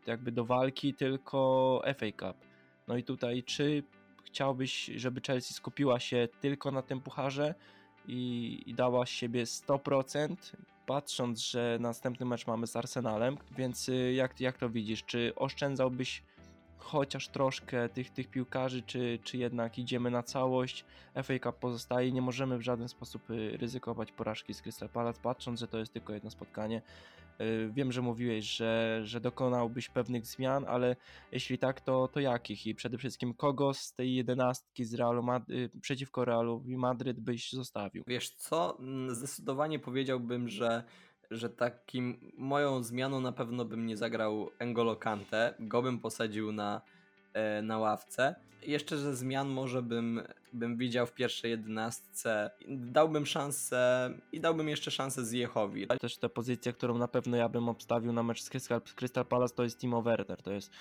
jakby 0.08 0.32
do 0.32 0.46
walki 0.46 0.94
tylko 0.94 1.82
FA 1.98 2.06
Cup. 2.06 2.38
No 2.88 2.98
i 2.98 3.04
tutaj 3.04 3.44
czy 3.44 3.84
chciałbyś, 4.24 4.92
żeby 4.96 5.22
Chelsea 5.28 5.54
skupiła 5.54 6.00
się 6.00 6.28
tylko 6.42 6.72
na 6.72 6.82
tym 6.82 7.02
pucharze, 7.02 7.56
i, 8.08 8.62
i 8.66 8.74
dała 8.74 9.06
z 9.06 9.10
siebie 9.10 9.44
100%, 9.44 10.36
patrząc, 10.86 11.40
że 11.40 11.78
następny 11.82 12.26
mecz 12.26 12.48
mamy 12.48 12.68
z 12.68 12.76
Arsenalem, 12.76 13.38
więc 13.58 13.90
y, 13.90 14.14
jak, 14.14 14.42
jak 14.42 14.58
to 14.58 14.70
widzisz? 14.70 15.04
Czy 15.04 15.34
oszczędzałbyś 15.36 16.24
chociaż 16.78 17.28
troszkę 17.28 17.90
tych, 17.90 18.10
tych 18.12 18.28
piłkarzy, 18.28 18.82
czy, 18.82 19.20
czy 19.24 19.38
jednak 19.38 19.78
idziemy 19.78 20.12
na 20.12 20.24
całość? 20.24 20.86
FA 21.24 21.40
Cup 21.40 21.56
pozostaje, 21.56 22.12
nie 22.12 22.22
możemy 22.22 22.58
w 22.58 22.62
żaden 22.62 22.88
sposób 22.88 23.30
y, 23.30 23.58
ryzykować 23.58 24.12
porażki 24.12 24.54
z 24.54 24.62
Crystal 24.62 24.90
Palace, 24.90 25.20
patrząc, 25.24 25.60
że 25.60 25.68
to 25.68 25.78
jest 25.78 25.94
tylko 25.94 26.14
jedno 26.14 26.30
spotkanie. 26.30 26.82
Y, 27.42 27.70
wiem, 27.74 27.92
że 27.92 28.02
mówiłeś, 28.02 28.46
że, 28.46 29.02
że 29.04 29.22
dokonałbyś 29.22 29.90
pewnych 29.90 30.26
zmian, 30.26 30.66
ale 30.68 30.96
jeśli 31.32 31.58
tak, 31.58 31.82
to, 31.82 32.08
to 32.08 32.20
jakich? 32.20 32.68
I 32.68 32.76
przede 32.76 32.98
wszystkim 32.98 33.34
kogo 33.34 33.74
z 33.74 33.94
tej 33.94 34.16
jedenastki 34.16 34.86
z 34.86 34.94
Realu 34.94 35.24
Madry- 35.24 35.70
przeciwko 35.82 36.26
Realowi 36.26 36.78
Madryt 36.78 37.20
byś 37.20 37.52
zostawił? 37.52 38.04
Wiesz 38.08 38.30
co, 38.30 38.80
mm, 38.80 39.16
zdecydowanie 39.16 39.80
powiedziałbym, 39.80 40.50
że 40.50 40.84
że 41.32 41.50
takim 41.50 42.32
moją 42.38 42.84
zmianą 42.84 43.22
na 43.22 43.32
pewno 43.32 43.66
bym 43.66 43.86
nie 43.86 43.98
zagrał 43.98 44.50
Engolo 44.60 44.96
Kante, 44.96 45.54
go 45.60 45.82
bym 45.82 46.00
posadził 46.00 46.52
na, 46.52 46.82
e, 47.34 47.62
na 47.62 47.78
ławce. 47.78 48.36
Jeszcze 48.62 48.98
ze 48.98 49.16
zmian 49.16 49.50
może 49.50 49.82
bym, 49.82 50.22
bym 50.54 50.78
widział 50.78 51.06
w 51.06 51.14
pierwszej 51.14 51.52
jedenastce. 51.52 52.52
Dałbym 52.68 53.26
szansę 53.26 54.10
i 54.32 54.40
dałbym 54.40 54.70
jeszcze 54.70 54.92
szansę 54.92 55.26
Zjechowi. 55.26 55.88
Też 56.02 56.18
ta 56.18 56.30
pozycja, 56.30 56.74
którą 56.74 56.98
na 56.98 57.08
pewno 57.08 57.38
ja 57.38 57.50
bym 57.50 57.70
obstawił 57.70 58.14
na 58.14 58.24
mecz 58.24 58.42
z 58.42 58.50
Crystal, 58.96 59.26
Palace 59.30 59.56
to 59.56 59.64
jest 59.64 59.80
Timo 59.80 60.02
Werner. 60.02 60.42
To 60.42 60.52
jest 60.52 60.72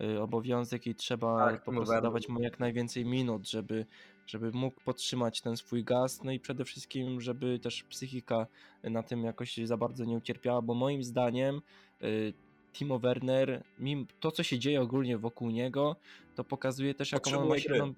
y, 0.00 0.20
obowiązek 0.20 0.86
i 0.86 0.94
trzeba 0.94 1.50
Tak, 1.50 1.64
po 1.64 1.72
prostu 1.72 2.00
dawać 2.02 2.28
mu 2.28 2.40
jak 2.40 2.60
najwięcej 2.60 3.04
minut, 3.04 3.48
żeby, 3.48 3.86
żeby 4.28 4.50
mógł 4.52 4.80
podtrzymać 4.80 5.40
ten 5.40 5.56
swój 5.56 5.84
gaz, 5.84 6.22
no 6.22 6.32
i 6.32 6.40
przede 6.40 6.64
wszystkim, 6.64 7.20
żeby 7.20 7.58
też 7.58 7.82
psychika 7.82 8.46
na 8.82 9.02
tym 9.02 9.24
jakoś 9.24 9.56
za 9.56 9.76
bardzo 9.76 10.04
nie 10.04 10.16
ucierpiała, 10.16 10.62
bo 10.62 10.74
moim 10.74 11.02
zdaniem 11.02 11.60
y, 12.02 12.32
Timo 12.72 12.98
Werner, 12.98 13.64
to 14.20 14.30
co 14.32 14.42
się 14.42 14.58
dzieje 14.58 14.80
ogólnie 14.80 15.18
wokół 15.18 15.50
niego, 15.50 15.96
to 16.34 16.44
pokazuje 16.44 16.94
też 16.94 17.12
jaką 17.12 17.38
on 17.38 17.48
ma 17.48 17.58
silną... 17.58 17.94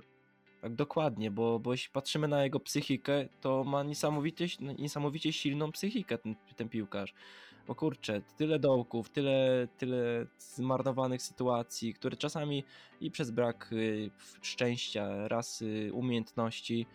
Tak, 0.61 0.75
dokładnie, 0.75 1.31
bo, 1.31 1.59
bo 1.59 1.73
jeśli 1.73 1.91
patrzymy 1.93 2.29
na 2.29 2.45
jego 2.45 2.61
psychikę, 2.61 3.29
to 3.41 3.65
ma 3.65 3.83
niesamowicie, 3.83 4.47
niesamowicie 4.79 5.33
silną 5.33 5.73
psychikę 5.73 6.19
ten, 6.19 6.35
ten 6.57 6.69
piłkarz. 6.69 7.15
Bo 7.71 7.75
kurczę, 7.75 8.23
tyle 8.37 8.59
dołków, 8.59 9.11
tyle, 9.11 9.69
tyle 9.79 10.27
zmarnowanych 10.39 11.23
sytuacji, 11.23 11.95
które 11.95 12.17
czasami 12.17 12.65
i 13.01 13.11
przez 13.11 13.31
brak 13.31 13.73
y, 13.73 14.11
szczęścia, 14.43 15.29
raz 15.29 15.63
y, 15.63 15.91
umiejętności, 15.93 16.87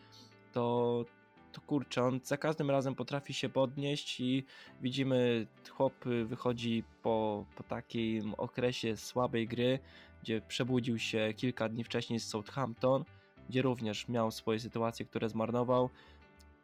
to, 0.51 1.05
to 1.51 1.61
kurczę, 1.61 2.03
on 2.03 2.19
za 2.23 2.37
każdym 2.37 2.71
razem 2.71 2.95
potrafi 2.95 3.33
się 3.33 3.49
podnieść 3.49 4.19
i 4.19 4.45
widzimy, 4.81 5.47
chłop 5.69 6.05
wychodzi 6.25 6.83
po, 7.03 7.45
po 7.55 7.63
takim 7.63 8.33
okresie 8.33 8.97
słabej 8.97 9.47
gry, 9.47 9.79
gdzie 10.23 10.41
przebudził 10.41 10.99
się 10.99 11.33
kilka 11.37 11.69
dni 11.69 11.83
wcześniej 11.83 12.19
z 12.19 12.27
Southampton, 12.27 13.03
gdzie 13.49 13.61
również 13.61 14.07
miał 14.07 14.31
swoje 14.31 14.59
sytuacje, 14.59 15.05
które 15.05 15.29
zmarnował. 15.29 15.89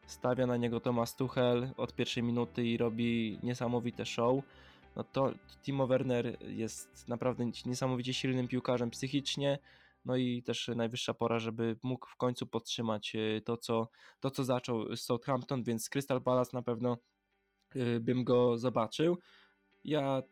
Stawia 0.08 0.48
na 0.48 0.58
niego 0.58 0.80
Thomas 0.80 1.16
Tuchel 1.16 1.70
od 1.78 1.96
pierwszej 1.96 2.24
minuty 2.24 2.66
i 2.66 2.78
robi 2.78 3.40
niesamowite 3.44 4.06
show. 4.06 4.44
No 4.96 5.04
to 5.04 5.34
Timo 5.64 5.88
Werner 5.88 6.38
jest 6.42 7.08
naprawdę 7.08 7.46
niesamowicie 7.66 8.14
silnym 8.14 8.48
piłkarzem 8.48 8.90
psychicznie. 8.90 9.60
No 10.06 10.16
i 10.16 10.44
też 10.44 10.68
najwyższa 10.76 11.14
pora, 11.14 11.40
żeby 11.40 11.76
mógł 11.84 12.08
w 12.08 12.16
końcu 12.16 12.48
podtrzymać 12.48 13.16
y, 13.16 13.42
to, 13.46 13.58
co, 13.58 13.90
to, 14.20 14.32
co 14.32 14.44
zaczął 14.44 14.96
Southampton, 14.96 15.64
więc 15.64 15.90
Crystal 15.90 16.22
Palace 16.22 16.52
na 16.54 16.62
pewno 16.62 16.98
y, 17.76 18.00
bym 18.00 18.24
go 18.24 18.58
zobaczył. 18.58 19.18
Ja, 19.84 20.24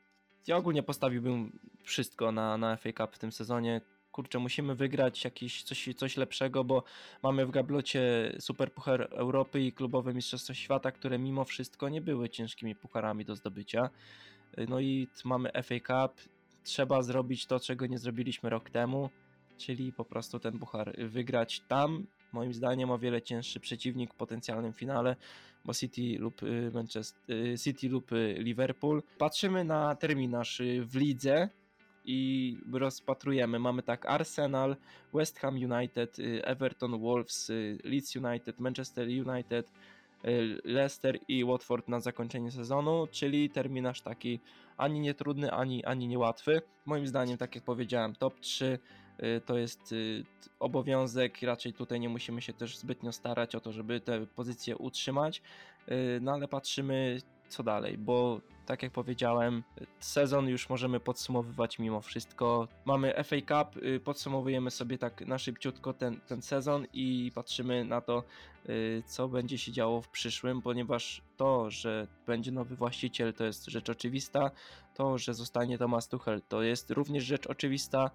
ja 0.47 0.57
ogólnie 0.57 0.83
postawiłbym 0.83 1.59
wszystko 1.83 2.31
na, 2.31 2.57
na 2.57 2.77
FA 2.77 2.89
Cup 2.93 3.15
w 3.15 3.19
tym 3.19 3.31
sezonie. 3.31 3.81
Kurczę, 4.19 4.39
musimy 4.39 4.75
wygrać 4.75 5.23
jakieś 5.23 5.63
coś, 5.63 5.89
coś 5.95 6.17
lepszego, 6.17 6.63
bo 6.63 6.83
mamy 7.23 7.45
w 7.45 7.51
gablocie 7.51 8.33
Super 8.39 8.73
Puchar 8.73 9.07
Europy 9.11 9.61
i 9.61 9.73
klubowe 9.73 10.13
Mistrzostwa 10.13 10.53
Świata, 10.53 10.91
które 10.91 11.19
mimo 11.19 11.45
wszystko 11.45 11.89
nie 11.89 12.01
były 12.01 12.29
ciężkimi 12.29 12.75
pucharami 12.75 13.25
do 13.25 13.35
zdobycia. 13.35 13.89
No 14.67 14.79
i 14.79 15.07
mamy 15.25 15.51
FA 15.63 15.75
Cup. 15.79 16.21
Trzeba 16.63 17.01
zrobić 17.01 17.45
to, 17.45 17.59
czego 17.59 17.85
nie 17.85 17.99
zrobiliśmy 17.99 18.49
rok 18.49 18.69
temu, 18.69 19.09
czyli 19.57 19.93
po 19.93 20.05
prostu 20.05 20.39
ten 20.39 20.59
puchar 20.59 20.95
wygrać 20.97 21.61
tam. 21.67 22.05
Moim 22.31 22.53
zdaniem 22.53 22.91
o 22.91 22.97
wiele 22.97 23.21
cięższy 23.21 23.59
przeciwnik 23.59 24.13
w 24.13 24.17
potencjalnym 24.17 24.73
finale, 24.73 25.15
bo 25.65 25.73
City 25.73 26.17
lub 26.19 26.43
y, 26.43 26.71
Manchester 26.73 27.35
y, 27.35 27.57
City 27.57 27.89
lub 27.89 28.11
y, 28.11 28.35
Liverpool. 28.37 29.03
Patrzymy 29.17 29.63
na 29.63 29.95
terminarz 29.95 30.61
w 30.81 30.95
lidze 30.95 31.49
i 32.05 32.57
rozpatrujemy. 32.73 33.59
Mamy 33.59 33.83
tak 33.83 34.05
Arsenal, 34.05 34.75
West 35.13 35.39
Ham 35.39 35.55
United, 35.55 36.19
y, 36.19 36.45
Everton, 36.45 36.99
Wolves, 36.99 37.49
y, 37.49 37.77
Leeds 37.83 38.15
United, 38.15 38.59
Manchester 38.59 39.07
United, 39.07 39.71
y, 40.25 40.61
Leicester 40.63 41.19
i 41.27 41.45
Watford 41.45 41.87
na 41.87 41.99
zakończenie 41.99 42.51
sezonu, 42.51 43.07
czyli 43.11 43.49
terminarz 43.49 44.01
taki 44.01 44.39
ani 44.77 44.99
nie 44.99 45.13
trudny, 45.13 45.51
ani, 45.51 45.85
ani 45.85 46.07
niełatwy. 46.07 46.61
Moim 46.85 47.07
zdaniem, 47.07 47.37
tak 47.37 47.55
jak 47.55 47.63
powiedziałem, 47.63 48.15
top 48.15 48.39
3 48.39 48.79
y, 49.23 49.41
to 49.45 49.57
jest 49.57 49.95
obowiązek, 50.59 51.41
raczej 51.41 51.73
tutaj 51.73 51.99
nie 51.99 52.09
musimy 52.09 52.41
się 52.41 52.53
też 52.53 52.77
zbytnio 52.77 53.11
starać 53.11 53.55
o 53.55 53.59
to, 53.59 53.71
żeby 53.71 53.99
te 53.99 54.25
pozycje 54.25 54.77
utrzymać, 54.77 55.41
no 56.21 56.33
ale 56.33 56.47
patrzymy 56.47 57.19
co 57.49 57.63
dalej, 57.63 57.97
bo 57.97 58.41
tak 58.69 58.83
jak 58.83 58.91
powiedziałem, 58.91 59.63
sezon 59.99 60.47
już 60.47 60.69
możemy 60.69 60.99
podsumowywać 60.99 61.79
mimo 61.79 62.01
wszystko. 62.01 62.67
Mamy 62.85 63.13
FA 63.23 63.35
Cup, 63.35 63.83
y, 63.83 63.99
podsumowujemy 63.99 64.71
sobie 64.71 64.97
tak 64.97 65.27
na 65.27 65.37
szybciutko 65.37 65.93
ten, 65.93 66.19
ten 66.21 66.41
sezon 66.41 66.87
i 66.93 67.31
patrzymy 67.35 67.85
na 67.85 68.01
to, 68.01 68.23
y, 68.69 69.03
co 69.05 69.27
będzie 69.27 69.57
się 69.57 69.71
działo 69.71 70.01
w 70.01 70.09
przyszłym, 70.09 70.61
ponieważ 70.61 71.21
to, 71.37 71.71
że 71.71 72.07
będzie 72.27 72.51
nowy 72.51 72.75
właściciel, 72.75 73.33
to 73.33 73.43
jest 73.45 73.65
rzecz 73.65 73.89
oczywista. 73.89 74.51
To, 74.93 75.17
że 75.17 75.33
zostanie 75.33 75.77
Thomas 75.77 76.07
Tuchel, 76.07 76.41
to 76.49 76.61
jest 76.61 76.91
również 76.91 77.23
rzecz 77.23 77.47
oczywista. 77.47 78.11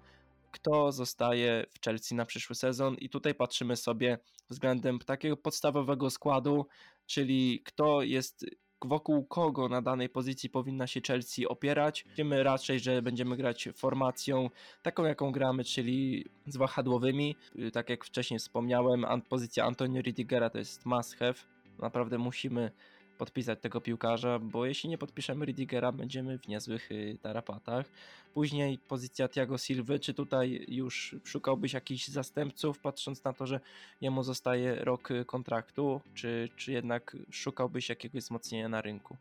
Kto 0.51 0.91
zostaje 0.91 1.65
w 1.69 1.85
Chelsea 1.85 2.15
na 2.15 2.25
przyszły 2.25 2.55
sezon, 2.55 2.95
i 2.95 3.09
tutaj 3.09 3.35
patrzymy 3.35 3.75
sobie 3.75 4.17
względem 4.49 4.99
takiego 4.99 5.37
podstawowego 5.37 6.09
składu, 6.09 6.65
czyli 7.05 7.61
kto 7.65 8.01
jest 8.01 8.45
wokół 8.85 9.25
kogo 9.25 9.69
na 9.69 9.81
danej 9.81 10.09
pozycji 10.09 10.49
powinna 10.49 10.87
się 10.87 11.01
Chelsea 11.07 11.47
opierać. 11.47 12.05
Wiemy 12.17 12.43
raczej, 12.43 12.79
że 12.79 13.01
będziemy 13.01 13.37
grać 13.37 13.69
formacją 13.75 14.49
taką, 14.81 15.03
jaką 15.05 15.31
gramy, 15.31 15.63
czyli 15.63 16.25
z 16.47 16.57
wahadłowymi. 16.57 17.35
Y, 17.59 17.71
Tak 17.71 17.89
jak 17.89 18.05
wcześniej 18.05 18.39
wspomniałem, 18.39 19.05
pozycja 19.29 19.65
Antonio 19.65 20.01
Rudigera 20.01 20.49
to 20.49 20.57
jest 20.57 20.85
must 20.85 21.15
have. 21.15 21.35
Naprawdę 21.79 22.17
musimy 22.17 22.71
podpisać 23.17 23.59
tego 23.61 23.81
piłkarza, 23.81 24.39
bo 24.39 24.65
jeśli 24.65 24.89
nie 24.89 24.97
podpiszemy 24.97 25.45
Rudigera, 25.45 25.91
będziemy 25.91 26.39
w 26.39 26.47
niezłych 26.47 26.91
y, 26.91 27.17
tarapatach. 27.21 27.85
Później 28.33 28.77
pozycja 28.77 29.27
Thiago 29.27 29.57
Silva, 29.57 29.99
czy 29.99 30.13
tutaj 30.13 30.65
już 30.67 31.15
szukałbyś 31.23 31.73
jakichś 31.73 32.07
zastępców, 32.07 32.79
patrząc 32.79 33.23
na 33.23 33.33
to, 33.33 33.47
że 33.47 33.59
jemu 34.01 34.23
zostaje 34.23 34.75
rok 34.75 35.11
y, 35.11 35.25
kontraktu, 35.25 36.01
czy, 36.13 36.49
czy 36.55 36.71
jednak 36.71 37.17
szukałbyś 37.31 37.89
jakiegoś 37.89 38.21
wzmocnienia 38.21 38.69
na 38.69 38.81
rynku? 38.81 39.17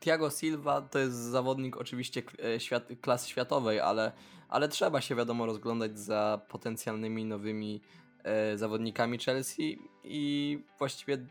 Thiago 0.00 0.30
Silva 0.30 0.80
to 0.80 0.98
jest 0.98 1.14
zawodnik 1.14 1.76
oczywiście 1.76 2.22
e, 2.44 2.60
świat, 2.60 2.88
klasy 3.00 3.28
światowej, 3.28 3.80
ale, 3.80 4.12
ale 4.48 4.68
trzeba 4.68 5.00
się 5.00 5.14
wiadomo 5.14 5.46
rozglądać 5.46 5.98
za 5.98 6.40
potencjalnymi 6.48 7.24
nowymi 7.24 7.80
e, 8.24 8.58
zawodnikami 8.58 9.18
Chelsea 9.18 9.78
i 10.04 10.58
właściwie 10.78 11.26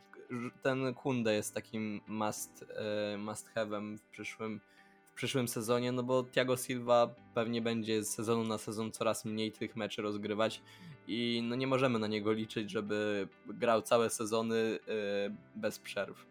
ten 0.61 0.93
Kunde 0.93 1.33
jest 1.33 1.53
takim 1.53 2.01
must, 2.07 2.65
e, 3.13 3.17
must 3.17 3.49
have'em 3.55 3.97
w 3.97 4.01
przyszłym, 4.01 4.61
w 5.05 5.11
przyszłym 5.11 5.47
sezonie, 5.47 5.91
no 5.91 6.03
bo 6.03 6.23
Thiago 6.23 6.57
Silva 6.57 7.15
pewnie 7.33 7.61
będzie 7.61 8.03
z 8.03 8.09
sezonu 8.09 8.43
na 8.43 8.57
sezon 8.57 8.91
coraz 8.91 9.25
mniej 9.25 9.51
tych 9.51 9.75
meczy 9.75 10.01
rozgrywać 10.01 10.61
i 11.07 11.41
no 11.43 11.55
nie 11.55 11.67
możemy 11.67 11.99
na 11.99 12.07
niego 12.07 12.33
liczyć, 12.33 12.71
żeby 12.71 13.27
grał 13.47 13.81
całe 13.81 14.09
sezony 14.09 14.79
e, 14.87 15.35
bez 15.55 15.79
przerw. 15.79 16.25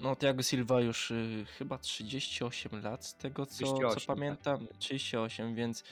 No, 0.00 0.16
Thiago 0.16 0.42
Silva 0.42 0.80
już 0.80 1.10
y, 1.10 1.46
chyba 1.58 1.78
38 1.78 2.82
lat, 2.82 3.06
z 3.06 3.14
tego 3.14 3.46
co, 3.46 3.54
38, 3.54 3.90
co 3.90 3.94
tak. 3.94 4.06
pamiętam. 4.06 4.66
38, 4.78 5.54
więc, 5.54 5.80
y, 5.80 5.84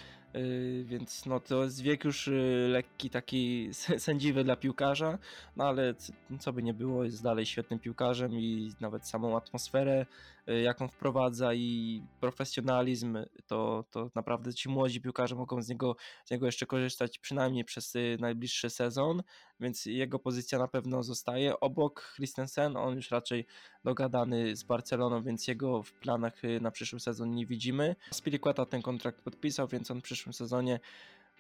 więc 0.84 1.26
no, 1.26 1.40
to 1.40 1.64
jest 1.64 1.82
wiek 1.82 2.04
już 2.04 2.28
y, 2.28 2.68
lekki, 2.70 3.10
taki 3.10 3.68
sędziwy 3.98 4.44
dla 4.44 4.56
piłkarza, 4.56 5.18
no 5.56 5.64
ale 5.64 5.94
co 6.40 6.52
by 6.52 6.62
nie 6.62 6.74
było, 6.74 7.04
jest 7.04 7.22
dalej 7.22 7.46
świetnym 7.46 7.80
piłkarzem 7.80 8.32
i 8.32 8.72
nawet 8.80 9.06
samą 9.06 9.36
atmosferę, 9.36 10.06
y, 10.48 10.60
jaką 10.60 10.88
wprowadza 10.88 11.54
i 11.54 12.02
profesjonalizm, 12.20 13.18
to, 13.46 13.84
to 13.90 14.10
naprawdę 14.14 14.54
ci 14.54 14.68
młodzi 14.68 15.00
piłkarze 15.00 15.34
mogą 15.34 15.62
z 15.62 15.68
niego, 15.68 15.96
z 16.24 16.30
niego 16.30 16.46
jeszcze 16.46 16.66
korzystać 16.66 17.18
przynajmniej 17.18 17.64
przez 17.64 17.96
y, 17.96 18.16
najbliższy 18.20 18.70
sezon, 18.70 19.22
więc 19.61 19.87
jego 19.87 20.18
pozycja 20.18 20.59
na 20.59 20.68
pewno 20.68 21.03
zostaje. 21.03 21.61
Obok 21.61 22.12
Christensen, 22.16 22.77
on 22.77 22.97
już 22.97 23.11
raczej 23.11 23.47
dogadany 23.85 24.57
z 24.57 24.62
Barceloną, 24.62 25.23
więc 25.23 25.49
jego 25.49 25.83
w 25.83 25.92
planach 25.92 26.44
y, 26.44 26.61
na 26.61 26.71
przyszły 26.71 27.01
sezon 27.01 27.35
nie 27.35 27.47
widzimy. 27.47 27.97
Spiliqueta 28.11 28.66
ten 28.66 28.83
kontrakt 28.83 29.21
podpisał, 29.21 29.68
więc 29.68 29.90
on 29.90 30.01
w 30.01 30.03
przyszłym 30.05 30.33
sezonie 30.33 30.81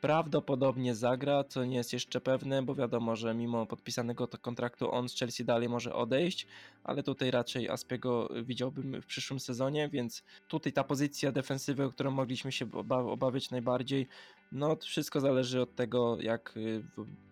prawdopodobnie 0.00 0.94
zagra, 0.94 1.44
co 1.44 1.64
nie 1.64 1.76
jest 1.76 1.92
jeszcze 1.92 2.20
pewne, 2.20 2.62
bo 2.62 2.74
wiadomo, 2.74 3.16
że 3.16 3.34
mimo 3.34 3.66
podpisanego 3.66 4.26
to 4.26 4.38
kontraktu 4.38 4.92
on 4.92 5.08
z 5.08 5.14
Chelsea 5.18 5.44
dalej 5.44 5.68
może 5.68 5.94
odejść, 5.94 6.46
ale 6.84 7.02
tutaj 7.02 7.30
raczej 7.30 7.68
Aspiego 7.68 8.28
widziałbym 8.44 9.02
w 9.02 9.06
przyszłym 9.06 9.40
sezonie, 9.40 9.88
więc 9.88 10.22
tutaj 10.48 10.72
ta 10.72 10.84
pozycja 10.84 11.32
defensywy, 11.32 11.84
o 11.84 11.90
którą 11.90 12.10
mogliśmy 12.10 12.52
się 12.52 12.66
oba- 12.66 13.10
obawiać 13.10 13.50
najbardziej, 13.50 14.06
No, 14.52 14.76
wszystko 14.76 15.20
zależy 15.20 15.60
od 15.60 15.74
tego, 15.74 16.20
jak 16.20 16.56
y, 16.56 16.84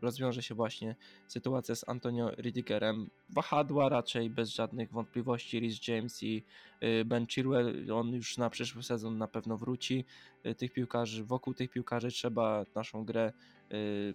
rozwiąże 0.02 0.42
się 0.42 0.54
właśnie 0.54 0.96
sytuacja 1.28 1.74
z 1.74 1.88
Antonio 1.88 2.30
Ridigerem. 2.30 3.10
Wahadła 3.28 3.88
raczej 3.88 4.30
bez 4.30 4.48
żadnych 4.48 4.92
wątpliwości. 4.92 5.60
Rhys 5.60 5.88
James 5.88 6.22
i 6.22 6.44
y, 6.82 7.04
Ben 7.04 7.26
Chilwell, 7.26 7.92
on 7.92 8.14
już 8.14 8.38
na 8.38 8.50
przyszły 8.50 8.82
sezon 8.82 9.18
na 9.18 9.28
pewno 9.28 9.56
wróci. 9.56 10.04
Y, 10.46 10.54
tych 10.54 10.72
piłkarzy, 10.72 11.24
wokół 11.24 11.54
tych 11.54 11.70
piłkarzy 11.70 12.08
trzeba 12.08 12.64
naszą 12.74 13.04
grę 13.04 13.32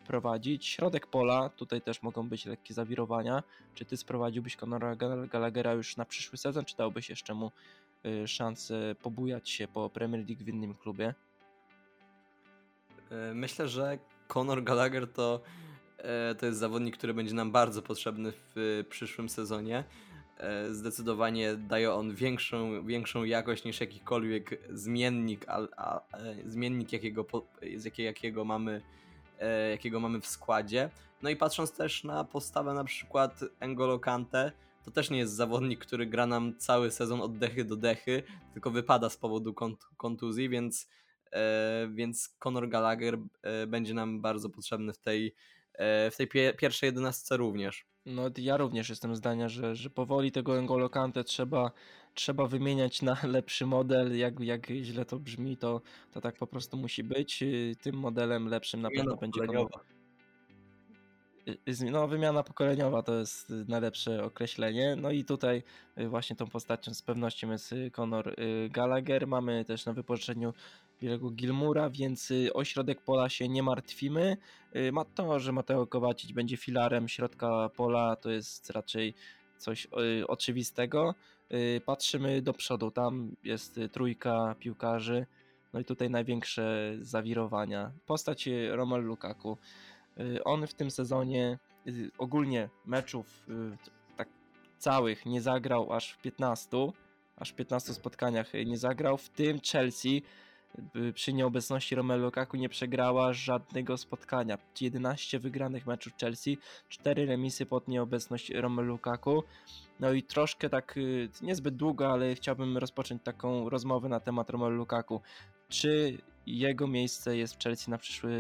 prowadzić. 0.08 0.66
Środek 0.66 1.08
pola, 1.08 1.50
tutaj 1.50 1.82
też 1.82 2.04
mogą 2.04 2.30
być 2.30 2.46
lekkie 2.46 2.74
zawirowania. 2.74 3.44
Czy 3.74 3.86
ty 3.86 3.98
sprowadziłbyś 3.98 4.56
Conora 4.56 4.96
Gallaghera 5.32 5.74
już 5.74 5.98
na 5.98 6.06
przyszły 6.06 6.38
sezon, 6.38 6.66
czy 6.66 6.78
dałbyś 6.78 7.10
jeszcze 7.10 7.34
mu 7.34 7.52
szansę 8.26 8.96
pobujać 9.02 9.50
się 9.50 9.68
po 9.68 9.90
Premier 9.90 10.28
League 10.28 10.44
w 10.44 10.50
innym 10.50 10.74
klubie? 10.74 11.14
E, 13.12 13.34
myślę, 13.34 13.68
że 13.68 13.98
Conor 14.28 14.64
Gallagher 14.64 15.14
to, 15.14 15.42
e, 15.98 16.36
to 16.36 16.46
jest 16.46 16.60
zawodnik, 16.60 16.98
który 16.98 17.14
będzie 17.14 17.34
nam 17.34 17.52
bardzo 17.52 17.82
potrzebny 17.82 18.34
w 18.56 18.84
przyszłym 18.90 19.30
sezonie. 19.30 19.84
E, 20.38 20.74
zdecydowanie 20.74 21.56
daje 21.56 21.94
on 21.94 22.16
większą, 22.16 22.86
większą 22.86 23.24
jakość 23.24 23.64
niż 23.64 23.80
jakikolwiek 23.82 24.60
zmiennik, 24.70 25.46
a, 25.48 25.60
a, 25.78 26.02
zmiennik 26.46 26.94
jakiego, 26.94 27.26
jakiego, 27.98 28.46
mamy, 28.46 28.82
jakiego 29.72 30.00
mamy 30.00 30.22
w 30.22 30.28
składzie. 30.28 30.90
No 31.22 31.30
i 31.30 31.36
patrząc 31.36 31.72
też 31.72 32.04
na 32.04 32.24
postawę 32.24 32.74
na 32.74 32.84
przykład 32.84 33.40
Engolo 33.60 34.00
Kante, 34.00 34.52
to 34.86 34.92
też 34.92 35.10
nie 35.10 35.18
jest 35.18 35.34
zawodnik, 35.34 35.80
który 35.80 36.06
gra 36.06 36.26
nam 36.26 36.58
cały 36.58 36.92
sezon 36.92 37.22
od 37.22 37.38
dechy 37.38 37.66
do 37.66 37.76
dechy, 37.76 38.24
tylko 38.54 38.72
wypada 38.72 39.10
z 39.10 39.18
powodu 39.18 39.54
kont 39.54 39.80
kontuzji, 39.98 40.50
więc 40.50 40.88
E, 40.88 41.01
więc 41.90 42.36
Conor 42.40 42.70
Gallagher 42.70 43.18
e, 43.44 43.68
będzie 43.68 43.94
nam 43.94 44.22
bardzo 44.22 44.50
potrzebny 44.50 44.94
w 44.94 44.98
tej, 44.98 45.34
e, 45.74 46.12
w 46.12 46.18
tej 46.18 46.28
pierwszej 46.58 46.88
jedenastce 46.88 47.38
również. 47.38 47.86
No 48.06 48.30
ja 48.38 48.58
również 48.58 48.90
jestem 48.90 49.16
zdania, 49.16 49.50
że, 49.50 49.76
że 49.76 49.90
powoli 49.90 50.32
tego 50.32 50.60
Engolo 50.60 50.90
Kante 50.90 51.24
trzeba, 51.24 51.72
trzeba 52.14 52.48
wymieniać 52.48 53.02
na 53.02 53.18
lepszy 53.36 53.66
model, 53.66 54.18
jak, 54.18 54.40
jak 54.40 54.68
źle 54.68 55.06
to 55.06 55.20
brzmi, 55.20 55.58
to, 55.58 55.82
to 56.12 56.22
tak 56.22 56.38
po 56.38 56.48
prostu 56.48 56.78
musi 56.78 57.04
być. 57.04 57.44
Tym 57.82 57.96
modelem 57.96 58.48
lepszym 58.48 58.82
na 58.82 58.90
pewno 58.90 59.18
będzie 59.18 59.42
Conor, 59.48 59.70
Y, 61.48 61.58
y, 61.84 61.92
no, 61.92 62.08
wymiana 62.08 62.44
pokoleniowa 62.44 63.04
to 63.04 63.20
jest 63.20 63.50
najlepsze 63.68 64.24
określenie. 64.24 64.96
No 64.96 65.12
i 65.12 65.26
tutaj 65.26 65.64
y, 65.98 66.08
właśnie 66.08 66.36
tą 66.36 66.48
postacią 66.48 66.94
z 66.94 67.02
pewnością 67.02 67.52
jest 67.52 67.74
Conor 67.92 68.36
Gallagher. 68.70 69.28
Mamy 69.28 69.66
też 69.66 69.86
na 69.86 69.94
wypożyczeniu 69.94 70.54
Wielego 71.02 71.32
Gilmura, 71.32 71.90
więc 71.90 72.34
o 72.54 72.64
środek 72.64 73.02
pola 73.02 73.30
się 73.30 73.50
nie 73.50 73.64
martwimy. 73.64 74.38
To, 75.16 75.40
że 75.40 75.52
Mateo 75.52 75.88
Kowacic 75.88 76.32
będzie 76.32 76.58
filarem 76.58 77.08
środka 77.08 77.70
pola, 77.76 78.16
to 78.16 78.30
jest 78.30 78.70
raczej 78.70 79.14
coś 79.58 79.88
oczywistego. 80.28 81.16
Patrzymy 81.86 82.42
do 82.42 82.54
przodu, 82.54 82.92
tam 82.92 83.36
jest 83.44 83.80
trójka 83.92 84.56
piłkarzy. 84.60 85.26
No 85.74 85.80
i 85.80 85.86
tutaj 85.86 86.10
największe 86.10 86.96
zawirowania. 87.02 87.92
Postać 88.06 88.50
Romelu 88.70 89.04
Lukaku. 89.04 89.58
Y, 90.20 90.44
on 90.44 90.68
w 90.68 90.74
tym 90.74 90.92
sezonie 90.92 91.60
y, 91.88 92.12
ogólnie 92.18 92.70
meczów 92.86 93.46
y, 93.50 93.78
tak 94.18 94.30
całych 94.78 95.26
nie 95.26 95.42
zagrał 95.42 95.94
aż 95.94 96.12
w 96.12 96.22
15, 96.22 96.92
aż 97.36 97.50
w 97.50 97.56
15 97.56 97.94
spotkaniach 97.94 98.52
nie 98.66 98.78
zagrał, 98.78 99.18
w 99.18 99.30
tym 99.30 99.60
Chelsea 99.72 100.24
przy 101.14 101.34
nieobecności 101.34 101.96
Romelu 101.96 102.26
Lukaku 102.26 102.58
nie 102.58 102.70
przegrała 102.70 103.34
żadnego 103.34 103.98
spotkania. 103.98 104.58
11 104.82 105.40
wygranych 105.40 105.88
meczów 105.88 106.14
Chelsea, 106.18 106.58
4 106.90 107.26
remisy 107.26 107.66
pod 107.66 107.88
nieobecność 107.88 108.50
Romelu 108.50 108.88
Lukaku. 108.88 109.44
No 110.00 110.14
i 110.14 110.24
troszkę 110.24 110.70
tak 110.70 110.96
niezbyt 111.42 111.76
długo, 111.76 112.12
ale 112.12 112.36
chciałbym 112.36 112.78
rozpocząć 112.78 113.24
taką 113.24 113.70
rozmowę 113.70 114.10
na 114.10 114.20
temat 114.20 114.50
Romelu 114.50 114.76
Lukaku. 114.76 115.22
Czy 115.70 116.18
jego 116.46 116.88
miejsce 116.88 117.38
jest 117.38 117.56
w 117.56 117.64
Chelsea 117.64 117.92
na 117.92 117.98
przyszły 117.98 118.32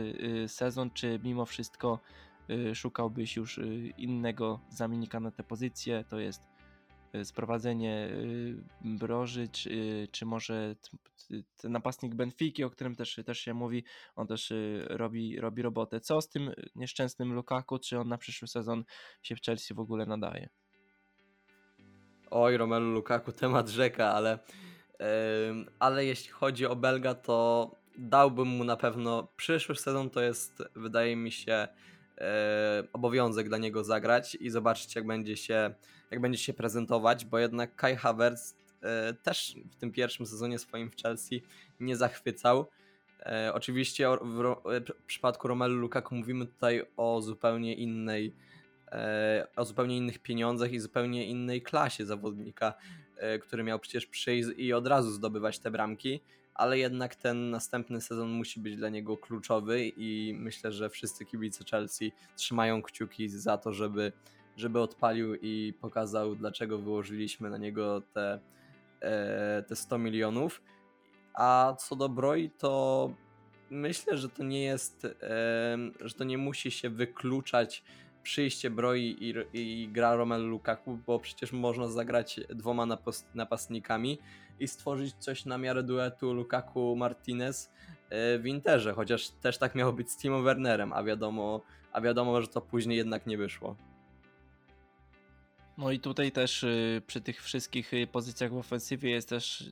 y, 0.44 0.48
sezon, 0.48 0.91
czy 0.91 1.20
mimo 1.24 1.46
wszystko 1.46 2.00
y, 2.50 2.76
szukałbyś 2.76 3.36
już 3.36 3.58
y, 3.58 3.94
innego 3.98 4.60
zamiennika 4.70 5.20
na 5.20 5.32
tę 5.32 5.44
pozycję? 5.44 6.04
To 6.10 6.20
jest 6.20 6.50
sprowadzenie 7.24 8.10
Broży, 8.82 9.47
czy, 9.47 10.08
czy 10.12 10.26
może 10.26 10.76
ten 11.58 11.71
napastnik 11.71 12.15
Benfiki, 12.15 12.63
o 12.63 12.69
którym 12.69 12.95
też, 12.95 13.19
też 13.26 13.39
się 13.39 13.54
mówi, 13.54 13.84
on 14.15 14.28
też 14.28 14.54
robi, 14.88 15.39
robi 15.39 15.62
robotę. 15.62 16.00
Co 16.00 16.21
z 16.21 16.30
tym 16.30 16.52
nieszczęsnym 16.76 17.34
Lukaku? 17.34 17.80
Czy 17.80 18.00
on 18.00 18.08
na 18.08 18.17
przyszły 18.17 18.47
sezon 18.47 18.84
się 19.21 19.36
w 19.36 19.41
Chelsea 19.41 19.74
w 19.74 19.80
ogóle 19.80 20.06
nadaje? 20.06 20.50
Oj, 22.32 22.58
Romelu 22.58 22.91
Lukaku, 22.91 23.32
temat 23.41 23.69
rzeka, 23.69 24.13
ale, 24.13 24.39
yy, 25.00 25.06
ale 25.80 26.06
jeśli 26.06 26.32
chodzi 26.32 26.65
o 26.65 26.76
Belga, 26.76 27.15
to 27.15 27.71
dałbym 27.97 28.47
mu 28.47 28.63
na 28.63 28.78
pewno 28.78 29.28
przyszły 29.36 29.76
sezon 29.76 30.10
to 30.10 30.21
jest, 30.21 30.63
wydaje 30.76 31.15
mi 31.15 31.32
się, 31.32 31.67
e, 32.21 32.84
obowiązek 32.93 33.49
dla 33.49 33.57
niego 33.57 33.84
zagrać 33.84 34.36
i 34.36 34.49
zobaczyć, 34.49 34.95
jak 34.95 35.07
będzie 35.07 35.38
się, 35.38 35.73
jak 36.12 36.21
będzie 36.21 36.39
się 36.39 36.53
prezentować, 36.53 37.25
bo 37.25 37.39
jednak 37.39 37.75
Kai 37.75 37.95
Havertz 37.95 38.55
e, 38.81 39.13
też 39.13 39.55
w 39.71 39.75
tym 39.75 39.91
pierwszym 39.91 40.25
sezonie 40.25 40.60
swoim 40.60 40.91
w 40.91 40.95
Chelsea 40.95 41.43
nie 41.79 41.95
zachwycał. 41.95 42.67
E, 43.19 43.51
oczywiście 43.53 44.07
w, 44.10 44.55
w, 44.65 45.05
przypadku 45.05 45.47
Romelu 45.47 45.75
Lukaku 45.75 46.15
mówimy 46.15 46.45
tutaj 46.45 46.86
o 46.97 47.21
zupełnie 47.21 47.75
innej, 47.75 48.36
o 49.55 49.65
zupełnie 49.65 49.97
innych 49.97 50.19
pieniądzach 50.19 50.71
i 50.71 50.79
zupełnie 50.79 51.25
innej 51.25 51.62
klasie 51.62 52.05
zawodnika, 52.05 52.73
który 53.41 53.63
miał 53.63 53.79
przecież 53.79 54.05
przyjść 54.05 54.49
i 54.57 54.73
od 54.73 54.88
razu 54.88 55.12
zdobywać 55.12 55.60
te 55.60 55.71
bramki 55.71 56.21
ale 56.53 56.79
jednak 56.79 57.15
ten 57.15 57.49
następny 57.49 58.01
sezon 58.01 58.29
musi 58.29 58.59
być 58.59 58.75
dla 58.75 58.89
niego 58.89 59.17
kluczowy 59.17 59.87
i 59.97 60.35
myślę, 60.39 60.71
że 60.71 60.89
wszyscy 60.89 61.25
kibice 61.25 61.63
Chelsea 61.71 62.11
trzymają 62.35 62.81
kciuki 62.81 63.29
za 63.29 63.57
to, 63.57 63.73
żeby, 63.73 64.11
żeby 64.57 64.79
odpalił 64.79 65.35
i 65.35 65.73
pokazał, 65.81 66.35
dlaczego 66.35 66.77
wyłożyliśmy 66.77 67.49
na 67.49 67.57
niego 67.57 68.01
te, 68.13 68.39
e, 69.01 69.63
te 69.63 69.75
100 69.75 69.97
milionów. 69.97 70.61
A 71.33 71.75
co 71.79 71.95
do 71.95 72.09
Broi, 72.09 72.49
to 72.49 73.13
myślę, 73.69 74.17
że 74.17 74.29
to 74.29 74.43
nie 74.43 74.63
jest, 74.63 75.05
e, 75.05 75.77
że 75.99 76.13
to 76.13 76.23
nie 76.23 76.37
musi 76.37 76.71
się 76.71 76.89
wykluczać 76.89 77.83
przyjście 78.23 78.69
Broi 78.69 79.17
i, 79.19 79.34
i 79.53 79.89
gra 79.89 80.15
Romelu 80.15 80.47
Lukaku, 80.47 80.99
bo 81.07 81.19
przecież 81.19 81.51
można 81.51 81.88
zagrać 81.88 82.39
dwoma 82.49 82.88
napastnikami 83.36 84.17
i 84.60 84.67
stworzyć 84.67 85.15
coś 85.19 85.45
na 85.45 85.57
miarę 85.57 85.84
duetu 85.84 86.34
Lukaku-Martinez 86.34 87.69
e, 88.10 88.39
w 88.39 88.45
Interze, 88.45 88.93
chociaż 88.93 89.29
też 89.29 89.57
tak 89.57 89.75
miało 89.75 89.93
być 89.93 90.12
z 90.12 90.17
Timo 90.17 90.41
Wernerem, 90.41 90.93
a 90.93 91.03
wiadomo, 91.03 91.62
a 91.91 92.01
wiadomo, 92.01 92.41
że 92.41 92.47
to 92.47 92.62
później 92.62 92.97
jednak 92.97 93.27
nie 93.27 93.38
wyszło. 93.38 93.75
No 95.77 95.91
i 95.91 95.99
tutaj 95.99 96.31
też 96.31 96.63
y, 96.63 97.01
przy 97.07 97.21
tych 97.21 97.43
wszystkich 97.43 97.93
y, 97.93 98.07
pozycjach 98.07 98.51
w 98.51 98.57
ofensywie 98.57 99.12
jest 99.12 99.29
też 99.29 99.71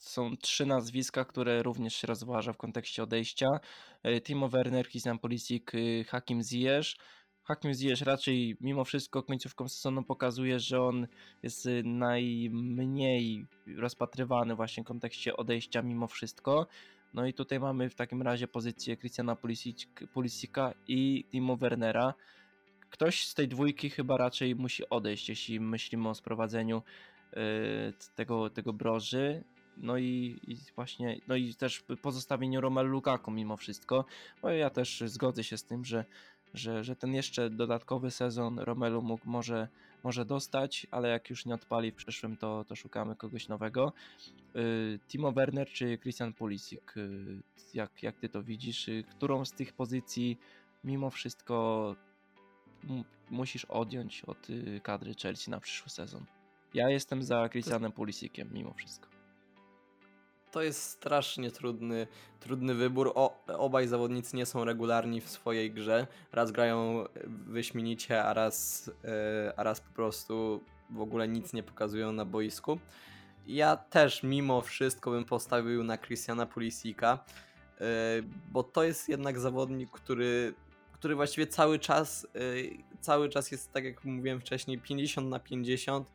są 0.00 0.36
trzy 0.36 0.66
nazwiska, 0.66 1.24
które 1.24 1.62
również 1.62 1.94
się 1.94 2.06
rozważa 2.06 2.52
w 2.52 2.56
kontekście 2.56 3.02
odejścia. 3.02 3.46
E, 4.02 4.20
Timo 4.20 4.48
Werner, 4.48 4.88
Christian 4.88 5.18
Pulisic, 5.18 5.74
y, 5.74 6.04
Hakim 6.08 6.42
Ziyech. 6.42 6.86
Hakim 7.50 7.74
Ziyech 7.74 8.02
raczej 8.02 8.56
mimo 8.60 8.84
wszystko 8.84 9.22
końcówką 9.22 9.68
sezonu 9.68 10.02
pokazuje, 10.02 10.60
że 10.60 10.82
on 10.82 11.06
jest 11.42 11.66
y, 11.66 11.82
najmniej 11.84 13.46
rozpatrywany 13.76 14.54
właśnie 14.54 14.82
w 14.82 14.86
kontekście 14.86 15.36
odejścia 15.36 15.82
mimo 15.82 16.06
wszystko. 16.06 16.66
No 17.14 17.26
i 17.26 17.34
tutaj 17.34 17.60
mamy 17.60 17.90
w 17.90 17.94
takim 17.94 18.22
razie 18.22 18.48
pozycję 18.48 18.96
Christiana 18.96 19.36
Pulisika 20.12 20.74
i 20.88 21.24
Timo 21.30 21.56
Wernera. 21.56 22.14
Ktoś 22.90 23.26
z 23.26 23.34
tej 23.34 23.48
dwójki 23.48 23.90
chyba 23.90 24.16
raczej 24.16 24.56
musi 24.56 24.88
odejść, 24.90 25.28
jeśli 25.28 25.60
myślimy 25.60 26.08
o 26.08 26.14
sprowadzeniu 26.14 26.82
yy, 27.32 27.42
tego, 28.14 28.50
tego 28.50 28.72
broży. 28.72 29.44
No 29.76 29.98
i, 29.98 30.40
i, 30.46 30.56
właśnie, 30.76 31.20
no 31.28 31.36
i 31.36 31.54
też 31.54 31.84
pozostawieniu 32.02 32.60
Romelu 32.60 32.88
Lukaku 32.88 33.30
mimo 33.30 33.56
wszystko, 33.56 34.04
bo 34.42 34.50
ja 34.50 34.70
też 34.70 35.02
zgodzę 35.06 35.44
się 35.44 35.58
z 35.58 35.64
tym, 35.64 35.84
że 35.84 36.04
że, 36.54 36.84
że 36.84 36.96
ten 36.96 37.14
jeszcze 37.14 37.50
dodatkowy 37.50 38.10
sezon 38.10 38.58
Romelu 38.58 39.02
mógł 39.02 39.28
może, 39.28 39.68
może 40.04 40.24
dostać, 40.24 40.86
ale 40.90 41.08
jak 41.08 41.30
już 41.30 41.46
nie 41.46 41.54
odpali 41.54 41.92
w 41.92 41.94
przyszłym, 41.94 42.36
to, 42.36 42.64
to 42.64 42.76
szukamy 42.76 43.16
kogoś 43.16 43.48
nowego. 43.48 43.92
Y, 44.56 44.98
Timo 45.08 45.32
Werner 45.32 45.68
czy 45.68 45.98
Christian 45.98 46.32
Pulisic, 46.32 46.80
y, 46.96 47.42
jak, 47.74 48.02
jak 48.02 48.16
ty 48.16 48.28
to 48.28 48.42
widzisz? 48.42 48.88
Y, 48.88 49.04
którą 49.10 49.44
z 49.44 49.52
tych 49.52 49.72
pozycji 49.72 50.38
mimo 50.84 51.10
wszystko 51.10 51.96
musisz 53.30 53.64
odjąć 53.64 54.24
od 54.24 54.48
kadry 54.82 55.14
Chelsea 55.14 55.50
na 55.50 55.60
przyszły 55.60 55.90
sezon? 55.90 56.24
Ja 56.74 56.90
jestem 56.90 57.22
za 57.22 57.48
Christianem 57.48 57.92
Pulisiciem 57.92 58.48
mimo 58.52 58.72
wszystko. 58.72 59.09
To 60.50 60.62
jest 60.62 60.82
strasznie 60.82 61.50
trudny, 61.50 62.06
trudny 62.40 62.74
wybór. 62.74 63.12
O, 63.14 63.44
obaj 63.58 63.88
zawodnicy 63.88 64.36
nie 64.36 64.46
są 64.46 64.64
regularni 64.64 65.20
w 65.20 65.28
swojej 65.28 65.70
grze. 65.70 66.06
Raz 66.32 66.52
grają 66.52 67.04
wyśmienicie, 67.46 68.24
a 68.24 68.34
raz, 68.34 68.86
yy, 68.86 69.56
a 69.56 69.62
raz 69.62 69.80
po 69.80 69.94
prostu 69.94 70.60
w 70.90 71.00
ogóle 71.00 71.28
nic 71.28 71.52
nie 71.52 71.62
pokazują 71.62 72.12
na 72.12 72.24
boisku. 72.24 72.78
Ja 73.46 73.76
też 73.76 74.22
mimo 74.22 74.60
wszystko 74.60 75.10
bym 75.10 75.24
postawił 75.24 75.84
na 75.84 75.98
Christiana 75.98 76.46
Pulisika, 76.46 77.24
yy, 77.80 77.86
bo 78.52 78.62
to 78.62 78.82
jest 78.82 79.08
jednak 79.08 79.38
zawodnik, 79.38 79.90
który 79.90 80.54
który 81.00 81.14
właściwie 81.14 81.46
cały 81.46 81.78
czas, 81.78 82.26
y, 82.36 82.70
cały 83.00 83.28
czas 83.28 83.50
jest, 83.50 83.72
tak 83.72 83.84
jak 83.84 84.04
mówiłem 84.04 84.40
wcześniej, 84.40 84.78
50 84.78 85.28
na 85.28 85.38
50. 85.38 86.10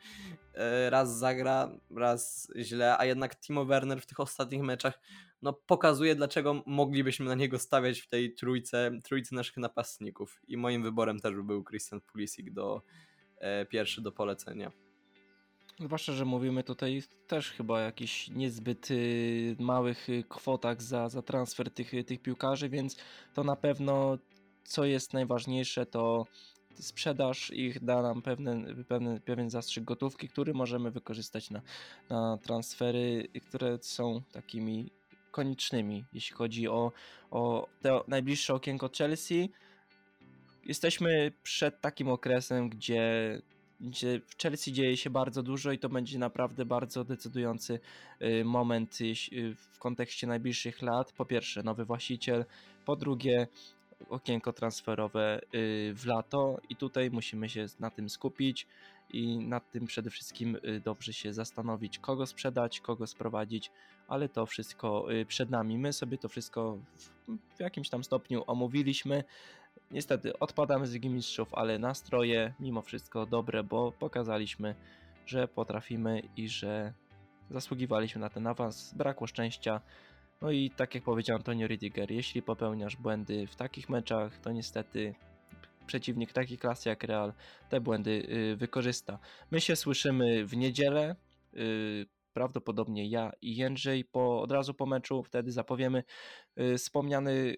Y, 0.55 0.89
raz 0.89 1.17
zagra, 1.17 1.71
raz 1.95 2.51
źle, 2.59 2.97
a 2.97 3.05
jednak 3.05 3.39
Timo 3.39 3.65
Werner 3.65 4.01
w 4.01 4.05
tych 4.05 4.19
ostatnich 4.19 4.61
meczach 4.61 4.99
no, 5.41 5.53
pokazuje, 5.53 6.15
dlaczego 6.15 6.63
moglibyśmy 6.65 7.25
na 7.25 7.35
niego 7.35 7.59
stawiać 7.59 7.99
w 7.99 8.07
tej 8.07 8.33
trójce, 8.33 8.91
trójce 9.03 9.35
naszych 9.35 9.57
napastników. 9.57 10.41
I 10.47 10.57
moim 10.57 10.83
wyborem 10.83 11.19
też 11.19 11.35
by 11.35 11.43
był 11.43 11.63
Christian 11.63 12.01
Pulisic 12.01 12.53
do 12.53 12.81
e, 13.37 13.65
pierwszy 13.65 14.01
do 14.01 14.11
polecenia. 14.11 14.71
Zwłaszcza, 15.79 16.13
że 16.13 16.25
mówimy 16.25 16.63
tutaj 16.63 17.03
też 17.27 17.51
chyba 17.51 17.73
o 17.73 17.79
jakichś 17.79 18.27
niezbyt 18.27 18.91
y, 18.91 19.55
małych 19.59 20.07
kwotach 20.29 20.81
za, 20.81 21.09
za 21.09 21.21
transfer 21.21 21.71
tych, 21.71 21.91
tych 22.05 22.21
piłkarzy, 22.21 22.69
więc 22.69 22.97
to 23.33 23.43
na 23.43 23.55
pewno 23.55 24.17
co 24.63 24.85
jest 24.85 25.13
najważniejsze, 25.13 25.85
to 25.85 26.25
sprzedaż 26.79 27.51
ich 27.51 27.83
da 27.83 28.01
nam 28.01 28.21
pewien, 28.21 28.85
pewien, 28.87 29.19
pewien 29.19 29.49
zastrzyk 29.49 29.83
gotówki, 29.83 30.29
który 30.29 30.53
możemy 30.53 30.91
wykorzystać 30.91 31.49
na, 31.49 31.61
na 32.09 32.37
transfery, 32.37 33.27
które 33.49 33.77
są 33.81 34.21
takimi 34.31 34.91
koniecznymi, 35.35 36.05
jeśli 36.13 36.35
chodzi 36.35 36.67
o, 36.67 36.91
o 37.31 37.67
te 37.81 37.99
najbliższe 38.07 38.53
okienko 38.53 38.89
Chelsea. 38.97 39.49
Jesteśmy 40.65 41.31
przed 41.43 41.81
takim 41.81 42.07
okresem, 42.07 42.69
gdzie, 42.69 43.41
gdzie 43.81 44.21
w 44.27 44.41
Chelsea 44.41 44.71
dzieje 44.73 44.97
się 44.97 45.09
bardzo 45.09 45.43
dużo 45.43 45.71
i 45.71 45.79
to 45.79 45.89
będzie 45.89 46.19
naprawdę 46.19 46.65
bardzo 46.65 47.03
decydujący 47.03 47.79
y, 48.21 48.45
moment 48.45 48.97
w 49.55 49.79
kontekście 49.79 50.27
najbliższych 50.27 50.81
lat. 50.81 51.11
Po 51.11 51.25
pierwsze, 51.25 51.63
nowy 51.63 51.85
właściciel, 51.85 52.45
po 52.85 52.95
drugie, 52.95 53.47
okienko 54.09 54.53
transferowe 54.53 55.41
y, 55.55 55.93
w 55.95 56.05
lato 56.05 56.59
i 56.69 56.75
tutaj 56.75 57.11
musimy 57.11 57.49
się 57.49 57.65
na 57.79 57.89
tym 57.89 58.09
skupić 58.09 58.67
i 59.09 59.37
nad 59.37 59.71
tym 59.71 59.85
przede 59.85 60.09
wszystkim 60.09 60.57
y, 60.65 60.79
dobrze 60.79 61.13
się 61.13 61.33
zastanowić, 61.33 61.99
kogo 61.99 62.25
sprzedać, 62.25 62.79
kogo 62.79 63.07
sprowadzić, 63.07 63.71
ale 64.07 64.29
to 64.29 64.45
wszystko 64.45 65.13
y, 65.13 65.25
przed 65.25 65.49
nami. 65.49 65.77
My 65.77 65.93
sobie 65.93 66.17
to 66.17 66.29
wszystko 66.29 66.77
w 67.55 67.59
jakimś 67.59 67.89
tam 67.89 68.03
stopniu 68.03 68.43
omówiliśmy. 68.47 69.23
Niestety 69.91 70.39
odpadamy 70.39 70.87
z 70.87 70.93
Ligi 70.93 71.09
Mistrzów, 71.09 71.53
ale 71.53 71.79
nastroje 71.79 72.53
mimo 72.59 72.81
wszystko 72.81 73.25
dobre, 73.25 73.63
bo 73.63 73.91
pokazaliśmy, 73.91 74.75
że 75.25 75.47
potrafimy 75.47 76.21
i 76.37 76.49
że 76.49 76.93
zasługiwaliśmy 77.51 78.21
na 78.21 78.29
ten 78.29 78.47
awans. 78.47 78.93
Brakło 78.93 79.27
szczęścia, 79.27 79.81
no 80.41 80.51
i 80.51 80.69
tak 80.69 80.95
jak 80.95 81.03
powiedział 81.03 81.37
Antonio 81.37 81.67
Ridiger, 81.67 82.11
jeśli 82.11 82.41
popełniasz 82.41 82.95
błędy 82.95 83.47
w 83.47 83.55
takich 83.55 83.89
meczach, 83.89 84.39
to 84.39 84.51
niestety 84.51 85.15
przeciwnik 85.85 86.33
takiej 86.33 86.57
klasy 86.57 86.89
jak 86.89 87.03
Real 87.03 87.33
te 87.69 87.81
błędy 87.81 88.27
y, 88.29 88.55
wykorzysta. 88.55 89.19
My 89.51 89.61
się 89.61 89.75
słyszymy 89.75 90.45
w 90.45 90.57
niedzielę, 90.57 91.15
y, 91.53 92.05
prawdopodobnie 92.33 93.09
ja 93.09 93.31
i 93.41 93.55
Jędrzej 93.55 94.05
po, 94.05 94.41
od 94.41 94.51
razu 94.51 94.73
po 94.73 94.85
meczu, 94.85 95.23
wtedy 95.23 95.51
zapowiemy 95.51 96.03
y, 96.59 96.77
wspomniany 96.77 97.55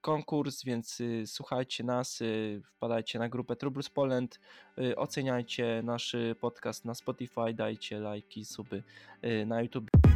konkurs, 0.00 0.64
więc 0.64 1.02
słuchajcie 1.26 1.84
nas, 1.84 2.22
wpadajcie 2.64 3.18
na 3.18 3.28
grupę 3.28 3.56
Troubles 3.56 3.90
Poland, 3.90 4.40
oceniajcie 4.96 5.80
nasz 5.84 6.16
podcast 6.40 6.84
na 6.84 6.94
Spotify, 6.94 7.54
dajcie 7.54 8.00
lajki, 8.00 8.44
suby 8.44 8.82
na 9.46 9.62
YouTube. 9.62 10.15